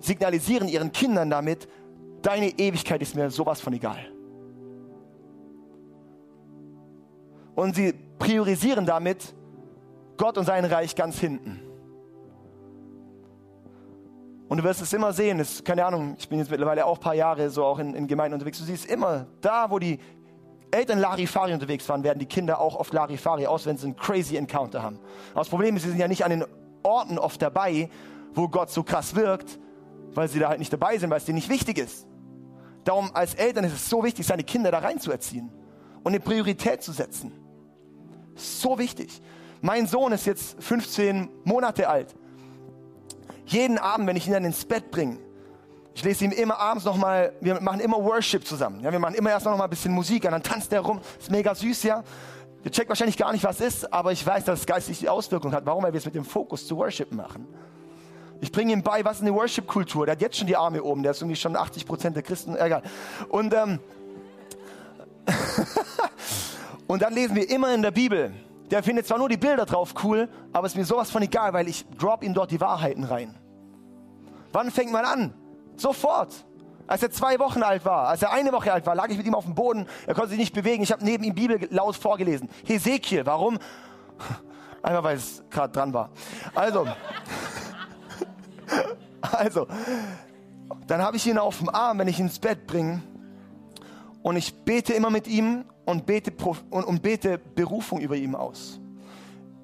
signalisieren 0.00 0.68
ihren 0.68 0.92
Kindern 0.92 1.30
damit, 1.30 1.66
deine 2.20 2.50
Ewigkeit 2.50 3.00
ist 3.00 3.16
mir 3.16 3.30
sowas 3.30 3.60
von 3.60 3.72
egal. 3.72 3.98
Und 7.54 7.74
sie 7.74 7.94
priorisieren 8.18 8.84
damit 8.84 9.34
Gott 10.18 10.36
und 10.36 10.44
sein 10.44 10.66
Reich 10.66 10.94
ganz 10.94 11.18
hinten. 11.18 11.65
Und 14.48 14.58
du 14.58 14.64
wirst 14.64 14.80
es 14.80 14.92
immer 14.92 15.12
sehen, 15.12 15.40
ist, 15.40 15.64
keine 15.64 15.84
Ahnung, 15.84 16.14
ich 16.18 16.28
bin 16.28 16.38
jetzt 16.38 16.50
mittlerweile 16.50 16.86
auch 16.86 16.98
ein 16.98 17.00
paar 17.00 17.14
Jahre 17.14 17.50
so 17.50 17.64
auch 17.64 17.78
in, 17.78 17.94
in 17.94 18.06
Gemeinden 18.06 18.34
unterwegs. 18.34 18.58
Du 18.58 18.64
siehst 18.64 18.86
immer, 18.86 19.26
da 19.40 19.70
wo 19.70 19.78
die 19.78 19.98
Eltern 20.70 21.00
Larifari 21.00 21.52
unterwegs 21.52 21.88
waren, 21.88 22.04
werden 22.04 22.18
die 22.18 22.26
Kinder 22.26 22.60
auch 22.60 22.76
oft 22.76 22.92
Larifari 22.92 23.46
aus, 23.46 23.66
wenn 23.66 23.76
sie 23.76 23.86
einen 23.86 23.96
crazy 23.96 24.36
Encounter 24.36 24.82
haben. 24.82 24.98
Aber 25.32 25.40
das 25.40 25.48
Problem 25.48 25.76
ist, 25.76 25.82
sie 25.82 25.90
sind 25.90 25.98
ja 25.98 26.06
nicht 26.06 26.24
an 26.24 26.30
den 26.30 26.44
Orten 26.82 27.18
oft 27.18 27.42
dabei, 27.42 27.88
wo 28.34 28.48
Gott 28.48 28.70
so 28.70 28.84
krass 28.84 29.16
wirkt, 29.16 29.58
weil 30.14 30.28
sie 30.28 30.38
da 30.38 30.48
halt 30.48 30.60
nicht 30.60 30.72
dabei 30.72 30.96
sind, 30.98 31.10
weil 31.10 31.18
es 31.18 31.24
denen 31.24 31.36
nicht 31.36 31.48
wichtig 31.48 31.78
ist. 31.78 32.06
Darum 32.84 33.10
als 33.14 33.34
Eltern 33.34 33.64
ist 33.64 33.72
es 33.72 33.90
so 33.90 34.04
wichtig, 34.04 34.26
seine 34.26 34.44
Kinder 34.44 34.70
da 34.70 34.78
reinzuerziehen 34.78 35.50
und 36.04 36.12
eine 36.12 36.20
Priorität 36.20 36.82
zu 36.82 36.92
setzen. 36.92 37.32
So 38.36 38.78
wichtig. 38.78 39.20
Mein 39.60 39.86
Sohn 39.88 40.12
ist 40.12 40.26
jetzt 40.26 40.62
15 40.62 41.28
Monate 41.44 41.88
alt 41.88 42.14
jeden 43.46 43.78
Abend, 43.78 44.06
wenn 44.06 44.16
ich 44.16 44.26
ihn 44.26 44.32
dann 44.32 44.44
ins 44.44 44.64
Bett 44.64 44.90
bringe, 44.90 45.18
Ich 45.94 46.04
lese 46.04 46.26
ihm 46.26 46.32
immer 46.32 46.58
abends 46.58 46.84
nochmal, 46.84 47.32
wir 47.40 47.58
machen 47.60 47.80
immer 47.80 47.96
Worship 47.96 48.46
zusammen. 48.46 48.80
Ja, 48.80 48.92
wir 48.92 48.98
machen 48.98 49.14
immer 49.14 49.30
erst 49.30 49.46
noch 49.46 49.56
mal 49.56 49.64
ein 49.64 49.70
bisschen 49.70 49.92
Musik 49.92 50.24
und 50.24 50.32
dann 50.32 50.42
tanzt 50.42 50.70
er 50.72 50.80
rum. 50.80 51.00
Ist 51.18 51.30
mega 51.30 51.54
süß, 51.54 51.84
ja. 51.84 52.04
Ihr 52.64 52.70
checkt 52.70 52.88
wahrscheinlich 52.88 53.16
gar 53.16 53.32
nicht, 53.32 53.44
was 53.44 53.60
ist, 53.60 53.90
aber 53.92 54.12
ich 54.12 54.26
weiß, 54.26 54.44
dass 54.44 54.60
es 54.60 54.66
geistig 54.66 54.98
die 54.98 55.08
Auswirkung 55.08 55.52
hat. 55.52 55.64
Warum? 55.64 55.84
Weil 55.84 55.92
wir 55.92 55.98
es 55.98 56.04
mit 56.04 56.14
dem 56.14 56.24
Fokus 56.24 56.66
zu 56.66 56.76
Worship 56.76 57.12
machen. 57.12 57.46
Ich 58.40 58.52
bringe 58.52 58.72
ihm 58.72 58.82
bei, 58.82 59.04
was 59.04 59.18
ist 59.18 59.22
eine 59.22 59.32
Worship-Kultur. 59.32 60.04
Der 60.04 60.12
hat 60.16 60.20
jetzt 60.20 60.36
schon 60.36 60.46
die 60.46 60.56
Arme 60.56 60.82
oben, 60.82 61.02
der 61.02 61.12
ist 61.12 61.22
irgendwie 61.22 61.36
schon 61.36 61.56
80 61.56 61.86
Prozent 61.86 62.16
der 62.16 62.22
Christen, 62.22 62.56
egal. 62.56 62.82
Und, 63.28 63.54
ähm, 63.54 63.78
und 66.86 67.00
dann 67.00 67.14
lesen 67.14 67.36
wir 67.36 67.48
immer 67.48 67.74
in 67.74 67.82
der 67.82 67.92
Bibel. 67.92 68.34
Der 68.70 68.82
findet 68.82 69.06
zwar 69.06 69.18
nur 69.18 69.28
die 69.28 69.36
Bilder 69.36 69.64
drauf 69.64 69.94
cool, 70.02 70.28
aber 70.52 70.66
es 70.66 70.72
ist 70.72 70.78
mir 70.78 70.84
sowas 70.84 71.10
von 71.10 71.22
egal, 71.22 71.52
weil 71.52 71.68
ich 71.68 71.86
drop 71.98 72.22
ihm 72.22 72.34
dort 72.34 72.50
die 72.50 72.60
Wahrheiten 72.60 73.04
rein. 73.04 73.34
Wann 74.52 74.70
fängt 74.70 74.92
man 74.92 75.04
an? 75.04 75.34
Sofort. 75.76 76.32
Als 76.88 77.02
er 77.02 77.10
zwei 77.10 77.38
Wochen 77.38 77.62
alt 77.62 77.84
war, 77.84 78.08
als 78.08 78.22
er 78.22 78.32
eine 78.32 78.52
Woche 78.52 78.72
alt 78.72 78.86
war, 78.86 78.94
lag 78.94 79.08
ich 79.08 79.16
mit 79.16 79.26
ihm 79.26 79.34
auf 79.34 79.44
dem 79.44 79.54
Boden. 79.54 79.86
Er 80.06 80.14
konnte 80.14 80.30
sich 80.30 80.38
nicht 80.38 80.54
bewegen. 80.54 80.82
Ich 80.82 80.92
habe 80.92 81.04
neben 81.04 81.24
ihm 81.24 81.34
Bibel 81.34 81.66
laut 81.70 81.96
vorgelesen. 81.96 82.48
Hesekiel, 82.64 83.26
warum? 83.26 83.58
Einmal, 84.82 85.02
weil 85.02 85.16
es 85.16 85.42
gerade 85.50 85.72
dran 85.72 85.92
war. 85.92 86.10
Also, 86.54 86.86
also, 89.20 89.66
dann 90.86 91.02
habe 91.02 91.16
ich 91.16 91.26
ihn 91.26 91.38
auf 91.38 91.58
dem 91.58 91.68
Arm, 91.68 91.98
wenn 91.98 92.08
ich 92.08 92.20
ihn 92.20 92.26
ins 92.26 92.38
Bett 92.38 92.66
bringe. 92.66 93.02
Und 94.26 94.34
ich 94.34 94.52
bete 94.52 94.92
immer 94.92 95.08
mit 95.08 95.28
ihm 95.28 95.64
und 95.84 96.04
bete, 96.04 96.32
und, 96.70 96.82
und 96.82 97.00
bete 97.00 97.38
Berufung 97.38 98.00
über 98.00 98.16
ihm 98.16 98.34
aus. 98.34 98.80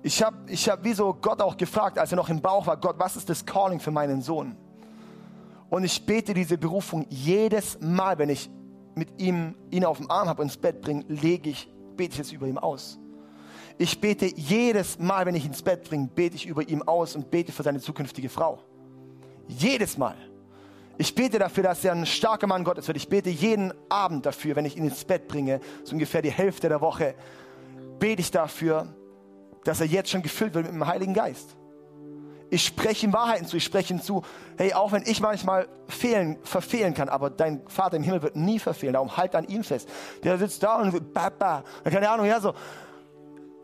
Ich 0.05 0.23
habe 0.23 0.37
ich 0.47 0.69
hab 0.69 0.85
wie 0.85 0.93
so 0.93 1.13
Gott 1.15 1.43
auch 1.43 1.57
gefragt, 1.57 1.99
als 1.99 2.13
er 2.13 2.17
noch 2.17 2.29
im 2.29 2.41
Bauch 2.41 2.65
war, 2.69 2.77
Gott, 2.77 2.95
was 2.97 3.17
ist 3.17 3.29
das 3.29 3.45
Calling 3.45 3.81
für 3.81 3.91
meinen 3.91 4.23
Sohn? 4.23 4.55
Und 5.69 5.83
ich 5.83 6.07
bete 6.07 6.33
diese 6.33 6.57
Berufung 6.57 7.07
jedes 7.09 7.77
Mal, 7.81 8.17
wenn 8.19 8.29
ich 8.29 8.49
mit 8.95 9.21
ihm 9.21 9.57
ihn 9.73 9.85
auf 9.85 9.97
dem 9.97 10.09
Arm 10.09 10.29
habe 10.29 10.43
und 10.43 10.47
ins 10.47 10.57
Bett 10.57 10.81
bringe, 10.81 11.05
lege 11.09 11.51
ich, 11.51 11.69
bete 11.97 12.15
ich 12.15 12.21
es 12.21 12.31
über 12.31 12.47
ihm 12.47 12.59
aus. 12.59 13.01
Ich 13.79 14.01
bete 14.01 14.27
jedes 14.27 14.97
Mal, 14.97 15.27
wenn 15.27 15.35
ich 15.35 15.45
ins 15.45 15.61
Bett 15.61 15.83
bringe, 15.83 16.07
bete 16.07 16.37
ich 16.37 16.47
über 16.47 16.69
ihm 16.69 16.83
aus 16.83 17.17
und 17.17 17.33
bete 17.33 17.51
für 17.51 17.65
seine 17.65 17.81
zukünftige 17.81 18.29
Frau. 18.29 18.61
Jedes 19.49 19.99
Mal. 19.99 20.15
Ich 20.99 21.15
bete 21.15 21.39
dafür, 21.39 21.65
dass 21.65 21.85
er 21.85 21.93
ein 21.93 22.07
starker 22.07 22.47
Mann 22.47 22.65
Gottes 22.65 22.87
wird. 22.87 22.97
Ich 22.97 23.09
bete 23.09 23.31
jeden 23.31 23.73
Abend 23.89 24.27
dafür, 24.27 24.57
wenn 24.57 24.65
ich 24.65 24.77
ihn 24.77 24.85
ins 24.85 25.05
Bett 25.05 25.27
bringe, 25.29 25.61
so 25.85 25.93
ungefähr 25.93 26.23
die 26.23 26.31
Hälfte 26.31 26.69
der 26.69 26.81
Woche, 26.81 27.15
bete 27.99 28.21
ich 28.21 28.31
dafür, 28.31 28.95
dass 29.65 29.81
er 29.81 29.87
jetzt 29.87 30.11
schon 30.11 30.23
gefüllt 30.23 30.55
wird 30.55 30.67
mit 30.67 30.75
dem 30.75 30.87
Heiligen 30.87 31.15
Geist. 31.15 31.57
Ich 32.51 32.67
spreche 32.67 33.07
ihm 33.07 33.15
Wahrheiten 33.15 33.47
zu. 33.47 33.57
Ich 33.57 33.65
spreche 33.65 33.95
ihm 33.95 34.03
zu, 34.03 34.23
hey, 34.59 34.75
auch 34.75 34.93
wenn 34.93 35.05
ich 35.07 35.23
manchmal 35.23 35.69
fehlen, 35.89 36.37
verfehlen 36.43 36.93
kann, 36.93 37.09
aber 37.09 37.31
dein 37.31 37.63
Vater 37.67 37.97
im 37.97 38.03
Himmel 38.03 38.23
wird 38.23 38.37
nie 38.37 38.59
verfehlen. 38.59 38.93
Darum 38.93 39.17
halt 39.17 39.35
an 39.35 39.47
ihm 39.47 39.65
fest. 39.65 39.89
Der 40.23 40.37
sitzt 40.37 40.63
da 40.63 40.77
und 40.77 41.15
baba, 41.15 41.65
keine 41.83 42.11
Ahnung, 42.11 42.27
ja 42.27 42.41
so. 42.41 42.53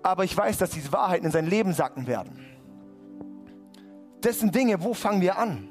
Aber 0.03 0.25
ich 0.25 0.35
weiß, 0.35 0.57
dass 0.57 0.71
diese 0.71 0.91
Wahrheiten 0.91 1.27
in 1.27 1.33
sein 1.33 1.47
Leben 1.47 1.75
sacken 1.75 2.07
werden. 2.07 2.47
Das 4.23 4.41
sind 4.41 4.55
Dinge, 4.55 4.83
wo 4.83 4.95
fangen 4.95 5.21
wir 5.21 5.37
an? 5.37 5.69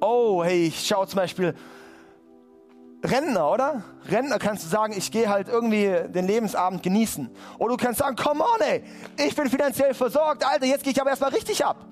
Oh, 0.00 0.44
hey, 0.44 0.66
ich 0.66 0.86
schaue 0.86 1.06
zum 1.06 1.18
Beispiel 1.18 1.54
Rentner, 3.04 3.50
oder? 3.50 3.84
Rentner 4.08 4.38
kannst 4.38 4.64
du 4.64 4.68
sagen, 4.68 4.94
ich 4.96 5.10
gehe 5.10 5.28
halt 5.28 5.48
irgendwie 5.48 5.86
den 6.08 6.26
Lebensabend 6.26 6.82
genießen. 6.82 7.30
Oder 7.58 7.76
du 7.76 7.84
kannst 7.84 8.00
sagen, 8.00 8.16
come 8.16 8.42
on, 8.42 8.60
ey, 8.60 8.82
ich 9.16 9.34
bin 9.34 9.48
finanziell 9.48 9.94
versorgt, 9.94 10.44
Alter, 10.44 10.66
jetzt 10.66 10.84
gehe 10.84 10.92
ich 10.92 11.00
aber 11.00 11.10
erstmal 11.10 11.30
richtig 11.30 11.64
ab. 11.64 11.86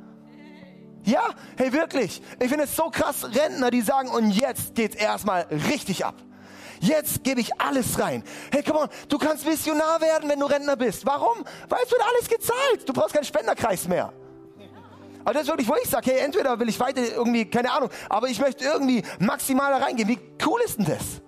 Ja, 1.04 1.28
hey, 1.56 1.72
wirklich. 1.72 2.22
Ich 2.40 2.48
finde 2.48 2.64
es 2.64 2.74
so 2.74 2.90
krass, 2.90 3.28
Rentner, 3.34 3.70
die 3.70 3.82
sagen, 3.82 4.08
und 4.08 4.30
jetzt 4.30 4.74
geht's 4.74 4.96
erstmal 4.96 5.42
richtig 5.70 6.04
ab. 6.04 6.14
Jetzt 6.80 7.22
gebe 7.24 7.40
ich 7.40 7.60
alles 7.60 7.98
rein. 7.98 8.24
Hey, 8.50 8.62
come 8.62 8.80
on, 8.80 8.88
du 9.08 9.18
kannst 9.18 9.46
Missionar 9.46 10.00
werden, 10.00 10.28
wenn 10.28 10.40
du 10.40 10.46
Rentner 10.46 10.76
bist. 10.76 11.06
Warum? 11.06 11.44
Weil 11.68 11.78
es 11.84 11.90
wird 11.90 12.02
alles 12.02 12.28
gezahlt. 12.28 12.88
Du 12.88 12.92
brauchst 12.92 13.14
keinen 13.14 13.24
Spenderkreis 13.24 13.86
mehr. 13.86 14.12
Aber 15.24 15.32
das 15.32 15.42
ist 15.42 15.48
wirklich, 15.48 15.68
wo 15.68 15.74
ich 15.82 15.88
sage, 15.88 16.10
hey, 16.10 16.20
entweder 16.20 16.58
will 16.58 16.68
ich 16.68 16.78
weiter 16.78 17.00
irgendwie, 17.00 17.44
keine 17.46 17.72
Ahnung, 17.72 17.88
aber 18.08 18.28
ich 18.28 18.40
möchte 18.40 18.64
irgendwie 18.64 19.02
maximal 19.18 19.70
da 19.70 19.84
reingehen. 19.84 20.08
Wie 20.08 20.18
cool 20.46 20.60
ist 20.64 20.78
denn 20.78 20.84
das? 20.86 21.22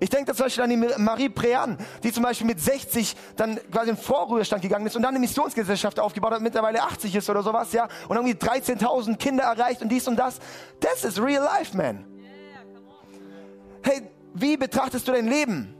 Ich 0.00 0.10
denke 0.10 0.32
zum 0.32 0.44
Beispiel 0.44 0.62
an 0.62 0.70
die 0.70 0.76
Marie 0.76 1.28
Prean, 1.28 1.76
die 2.04 2.12
zum 2.12 2.22
Beispiel 2.22 2.46
mit 2.46 2.60
60 2.60 3.16
dann 3.36 3.58
quasi 3.70 3.90
in 3.90 3.96
Vorruhestand 3.96 4.62
gegangen 4.62 4.86
ist 4.86 4.94
und 4.94 5.02
dann 5.02 5.10
eine 5.10 5.18
Missionsgesellschaft 5.18 5.98
aufgebaut 5.98 6.32
hat, 6.32 6.40
mittlerweile 6.40 6.82
80 6.82 7.16
ist 7.16 7.28
oder 7.28 7.42
sowas, 7.42 7.72
ja, 7.72 7.88
und 8.08 8.16
irgendwie 8.16 8.34
13.000 8.34 9.16
Kinder 9.16 9.44
erreicht 9.44 9.82
und 9.82 9.88
dies 9.88 10.06
und 10.06 10.16
das. 10.16 10.38
Das 10.78 11.04
ist 11.04 11.20
real 11.20 11.42
life, 11.42 11.76
man. 11.76 12.04
Hey, 13.82 14.02
wie 14.34 14.56
betrachtest 14.56 15.08
du 15.08 15.12
dein 15.12 15.26
Leben? 15.26 15.74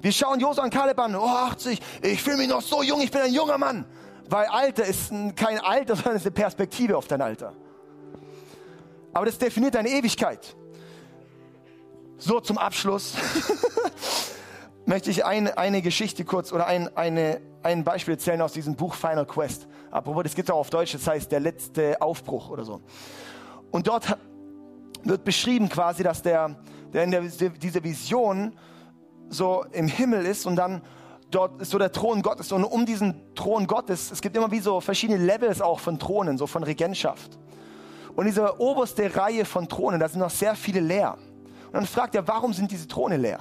Wir 0.00 0.12
schauen 0.12 0.38
Josua 0.38 0.64
und 0.64 0.74
Kaleb 0.74 0.98
an, 1.00 1.16
oh 1.16 1.26
80, 1.26 1.80
ich 2.02 2.22
fühle 2.22 2.36
mich 2.36 2.48
noch 2.48 2.62
so 2.62 2.82
jung, 2.82 3.00
ich 3.00 3.10
bin 3.10 3.22
ein 3.22 3.32
junger 3.32 3.58
Mann. 3.58 3.86
Weil 4.28 4.46
Alter 4.46 4.84
ist 4.84 5.10
kein 5.36 5.58
Alter, 5.58 5.96
sondern 5.96 6.16
ist 6.16 6.26
eine 6.26 6.32
Perspektive 6.32 6.96
auf 6.96 7.06
dein 7.06 7.20
Alter. 7.20 7.54
Aber 9.12 9.26
das 9.26 9.38
definiert 9.38 9.74
deine 9.74 9.90
Ewigkeit. 9.90 10.56
So 12.16 12.40
zum 12.40 12.56
Abschluss 12.56 13.14
möchte 14.86 15.10
ich 15.10 15.24
ein, 15.24 15.48
eine 15.48 15.82
Geschichte 15.82 16.24
kurz 16.24 16.52
oder 16.52 16.66
ein, 16.66 16.96
eine, 16.96 17.40
ein 17.62 17.84
Beispiel 17.84 18.14
erzählen 18.14 18.40
aus 18.40 18.52
diesem 18.52 18.76
Buch 18.76 18.94
Final 18.94 19.26
Quest. 19.26 19.66
Apropos, 19.90 20.22
das 20.22 20.34
gibt 20.34 20.48
es 20.48 20.54
auch 20.54 20.60
auf 20.60 20.70
Deutsch, 20.70 20.92
das 20.92 21.06
heißt 21.06 21.30
der 21.30 21.40
letzte 21.40 22.00
Aufbruch 22.00 22.48
oder 22.48 22.64
so. 22.64 22.80
Und 23.70 23.86
dort 23.86 24.16
wird 25.04 25.24
beschrieben 25.24 25.68
quasi, 25.68 26.02
dass 26.02 26.22
der, 26.22 26.56
der 26.92 27.04
in 27.04 27.10
der, 27.10 27.22
diese 27.22 27.82
Vision 27.82 28.56
so 29.28 29.64
im 29.72 29.88
Himmel 29.88 30.24
ist 30.26 30.46
und 30.46 30.56
dann 30.56 30.82
dort 31.34 31.60
ist 31.60 31.70
so 31.70 31.78
der 31.78 31.90
Thron 31.90 32.22
Gottes 32.22 32.52
und 32.52 32.64
um 32.64 32.86
diesen 32.86 33.34
Thron 33.34 33.66
Gottes, 33.66 34.10
es 34.10 34.20
gibt 34.20 34.36
immer 34.36 34.50
wie 34.50 34.60
so 34.60 34.80
verschiedene 34.80 35.18
Levels 35.18 35.60
auch 35.60 35.80
von 35.80 35.98
Thronen, 35.98 36.38
so 36.38 36.46
von 36.46 36.62
Regentschaft. 36.62 37.38
Und 38.14 38.26
diese 38.26 38.60
oberste 38.60 39.14
Reihe 39.16 39.44
von 39.44 39.68
Thronen, 39.68 39.98
da 39.98 40.08
sind 40.08 40.20
noch 40.20 40.30
sehr 40.30 40.54
viele 40.54 40.80
leer. 40.80 41.16
Und 41.66 41.74
dann 41.74 41.86
fragt 41.86 42.14
er, 42.14 42.28
warum 42.28 42.52
sind 42.52 42.70
diese 42.70 42.86
Throne 42.86 43.16
leer? 43.16 43.40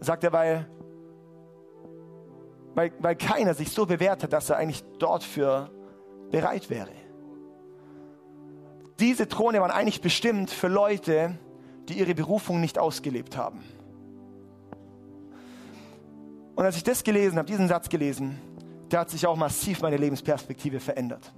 Sagt 0.00 0.24
er, 0.24 0.32
weil, 0.32 0.68
weil, 2.74 2.92
weil 2.98 3.14
keiner 3.14 3.54
sich 3.54 3.70
so 3.70 3.86
bewährt 3.86 4.24
hat, 4.24 4.32
dass 4.32 4.50
er 4.50 4.56
eigentlich 4.56 4.82
dort 4.98 5.22
für 5.22 5.70
bereit 6.30 6.68
wäre. 6.70 6.90
Diese 8.98 9.28
Throne 9.28 9.60
waren 9.60 9.70
eigentlich 9.70 10.00
bestimmt 10.00 10.50
für 10.50 10.68
Leute, 10.68 11.38
die 11.88 11.98
ihre 11.98 12.14
Berufung 12.14 12.60
nicht 12.60 12.78
ausgelebt 12.78 13.36
haben. 13.36 13.62
Und 16.54 16.64
als 16.64 16.76
ich 16.76 16.84
das 16.84 17.02
gelesen 17.02 17.38
habe, 17.38 17.46
diesen 17.46 17.68
Satz 17.68 17.88
gelesen, 17.88 18.38
da 18.88 19.00
hat 19.00 19.10
sich 19.10 19.26
auch 19.26 19.36
massiv 19.36 19.80
meine 19.80 19.96
Lebensperspektive 19.96 20.80
verändert. 20.80 21.32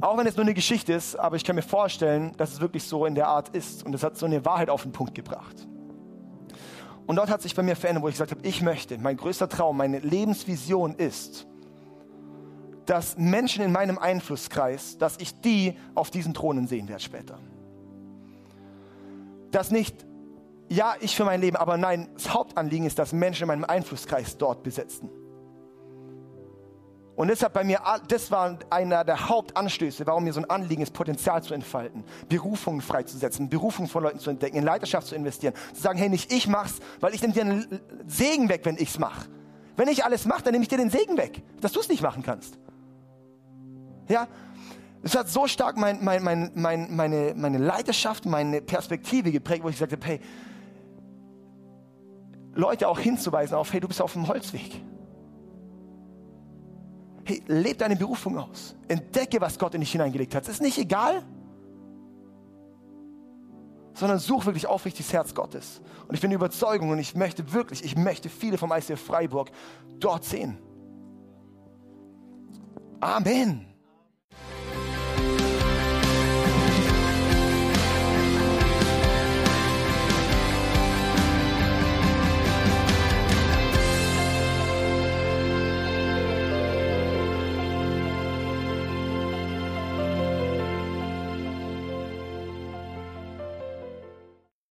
Auch 0.00 0.18
wenn 0.18 0.26
es 0.26 0.36
nur 0.36 0.44
eine 0.44 0.54
Geschichte 0.54 0.92
ist, 0.92 1.16
aber 1.16 1.36
ich 1.36 1.44
kann 1.44 1.56
mir 1.56 1.62
vorstellen, 1.62 2.32
dass 2.36 2.52
es 2.52 2.60
wirklich 2.60 2.82
so 2.82 3.06
in 3.06 3.14
der 3.14 3.28
Art 3.28 3.50
ist. 3.50 3.84
Und 3.86 3.94
es 3.94 4.02
hat 4.02 4.16
so 4.16 4.26
eine 4.26 4.44
Wahrheit 4.44 4.68
auf 4.68 4.82
den 4.82 4.92
Punkt 4.92 5.14
gebracht. 5.14 5.66
Und 7.06 7.16
dort 7.16 7.30
hat 7.30 7.42
sich 7.42 7.54
bei 7.54 7.62
mir 7.62 7.76
verändert, 7.76 8.02
wo 8.02 8.08
ich 8.08 8.14
gesagt 8.14 8.32
habe, 8.32 8.46
ich 8.46 8.60
möchte, 8.60 8.98
mein 8.98 9.16
größter 9.16 9.48
Traum, 9.48 9.76
meine 9.76 10.00
Lebensvision 10.00 10.94
ist, 10.94 11.46
dass 12.86 13.16
Menschen 13.16 13.64
in 13.64 13.72
meinem 13.72 13.98
Einflusskreis, 13.98 14.98
dass 14.98 15.18
ich 15.18 15.40
die 15.40 15.78
auf 15.94 16.10
diesen 16.10 16.34
Thronen 16.34 16.66
sehen 16.66 16.88
werde 16.88 17.02
später. 17.02 17.38
Dass 19.50 19.70
nicht, 19.70 20.04
ja, 20.68 20.94
ich 21.00 21.14
für 21.14 21.24
mein 21.24 21.40
Leben, 21.40 21.56
aber 21.56 21.76
nein, 21.76 22.08
das 22.14 22.32
Hauptanliegen 22.32 22.86
ist, 22.86 22.98
dass 22.98 23.12
Menschen 23.12 23.42
in 23.42 23.48
meinem 23.48 23.64
Einflusskreis 23.64 24.38
dort 24.38 24.62
besetzen. 24.62 25.10
Und 27.16 27.28
deshalb 27.28 27.52
bei 27.52 27.62
mir, 27.62 27.80
das 28.08 28.30
war 28.32 28.58
einer 28.70 29.04
der 29.04 29.28
Hauptanstöße, 29.28 30.04
warum 30.06 30.24
mir 30.24 30.32
so 30.32 30.40
ein 30.40 30.50
Anliegen 30.50 30.82
ist, 30.82 30.92
Potenzial 30.92 31.42
zu 31.44 31.54
entfalten, 31.54 32.02
Berufungen 32.28 32.80
freizusetzen, 32.80 33.48
Berufungen 33.48 33.88
von 33.88 34.02
Leuten 34.02 34.18
zu 34.18 34.30
entdecken, 34.30 34.56
in 34.56 34.64
Leiterschaft 34.64 35.06
zu 35.06 35.14
investieren, 35.14 35.54
zu 35.72 35.80
sagen, 35.80 35.98
hey, 35.98 36.08
nicht 36.08 36.32
ich 36.32 36.48
mach's, 36.48 36.80
weil 37.00 37.14
ich 37.14 37.22
nehme 37.22 37.34
dir 37.34 37.42
einen 37.42 37.80
Segen 38.08 38.48
weg, 38.48 38.62
wenn 38.64 38.76
ich's 38.76 38.98
mache. 38.98 39.28
Wenn 39.76 39.88
ich 39.88 40.04
alles 40.04 40.24
mache, 40.24 40.42
dann 40.42 40.52
nehme 40.52 40.62
ich 40.62 40.68
dir 40.68 40.78
den 40.78 40.90
Segen 40.90 41.16
weg, 41.16 41.42
dass 41.60 41.72
du 41.72 41.80
es 41.80 41.88
nicht 41.88 42.02
machen 42.02 42.22
kannst. 42.24 42.58
Ja, 44.08 44.26
es 45.02 45.14
hat 45.14 45.28
so 45.28 45.46
stark 45.46 45.76
mein, 45.76 46.02
mein, 46.02 46.22
mein, 46.22 46.50
mein, 46.54 46.96
meine, 46.96 47.34
meine 47.36 47.58
Leiterschaft, 47.58 48.26
meine 48.26 48.60
Perspektive 48.60 49.30
geprägt, 49.30 49.62
wo 49.62 49.68
ich 49.68 49.76
gesagt 49.76 49.92
habe, 49.92 50.04
hey, 50.04 50.20
Leute 52.54 52.88
auch 52.88 52.98
hinzuweisen 52.98 53.56
auf, 53.56 53.72
hey, 53.72 53.80
du 53.80 53.88
bist 53.88 54.00
auf 54.00 54.12
dem 54.12 54.28
Holzweg. 54.28 54.82
Hey, 57.24 57.42
lebe 57.46 57.76
deine 57.76 57.96
Berufung 57.96 58.38
aus. 58.38 58.76
Entdecke, 58.88 59.40
was 59.40 59.58
Gott 59.58 59.74
in 59.74 59.80
dich 59.80 59.92
hineingelegt 59.92 60.34
hat. 60.34 60.44
Es 60.44 60.50
ist 60.50 60.62
nicht 60.62 60.78
egal, 60.78 61.22
sondern 63.94 64.18
such 64.18 64.46
wirklich 64.46 64.66
aufrichtig 64.66 65.06
das 65.06 65.12
Herz 65.12 65.34
Gottes. 65.34 65.80
Und 66.06 66.14
ich 66.14 66.20
bin 66.20 66.30
Überzeugung 66.32 66.90
und 66.90 66.98
ich 66.98 67.14
möchte 67.14 67.52
wirklich, 67.52 67.84
ich 67.84 67.96
möchte 67.96 68.28
viele 68.28 68.58
vom 68.58 68.72
ICF 68.72 69.00
Freiburg 69.00 69.50
dort 69.98 70.24
sehen. 70.24 70.58
Amen. 73.00 73.73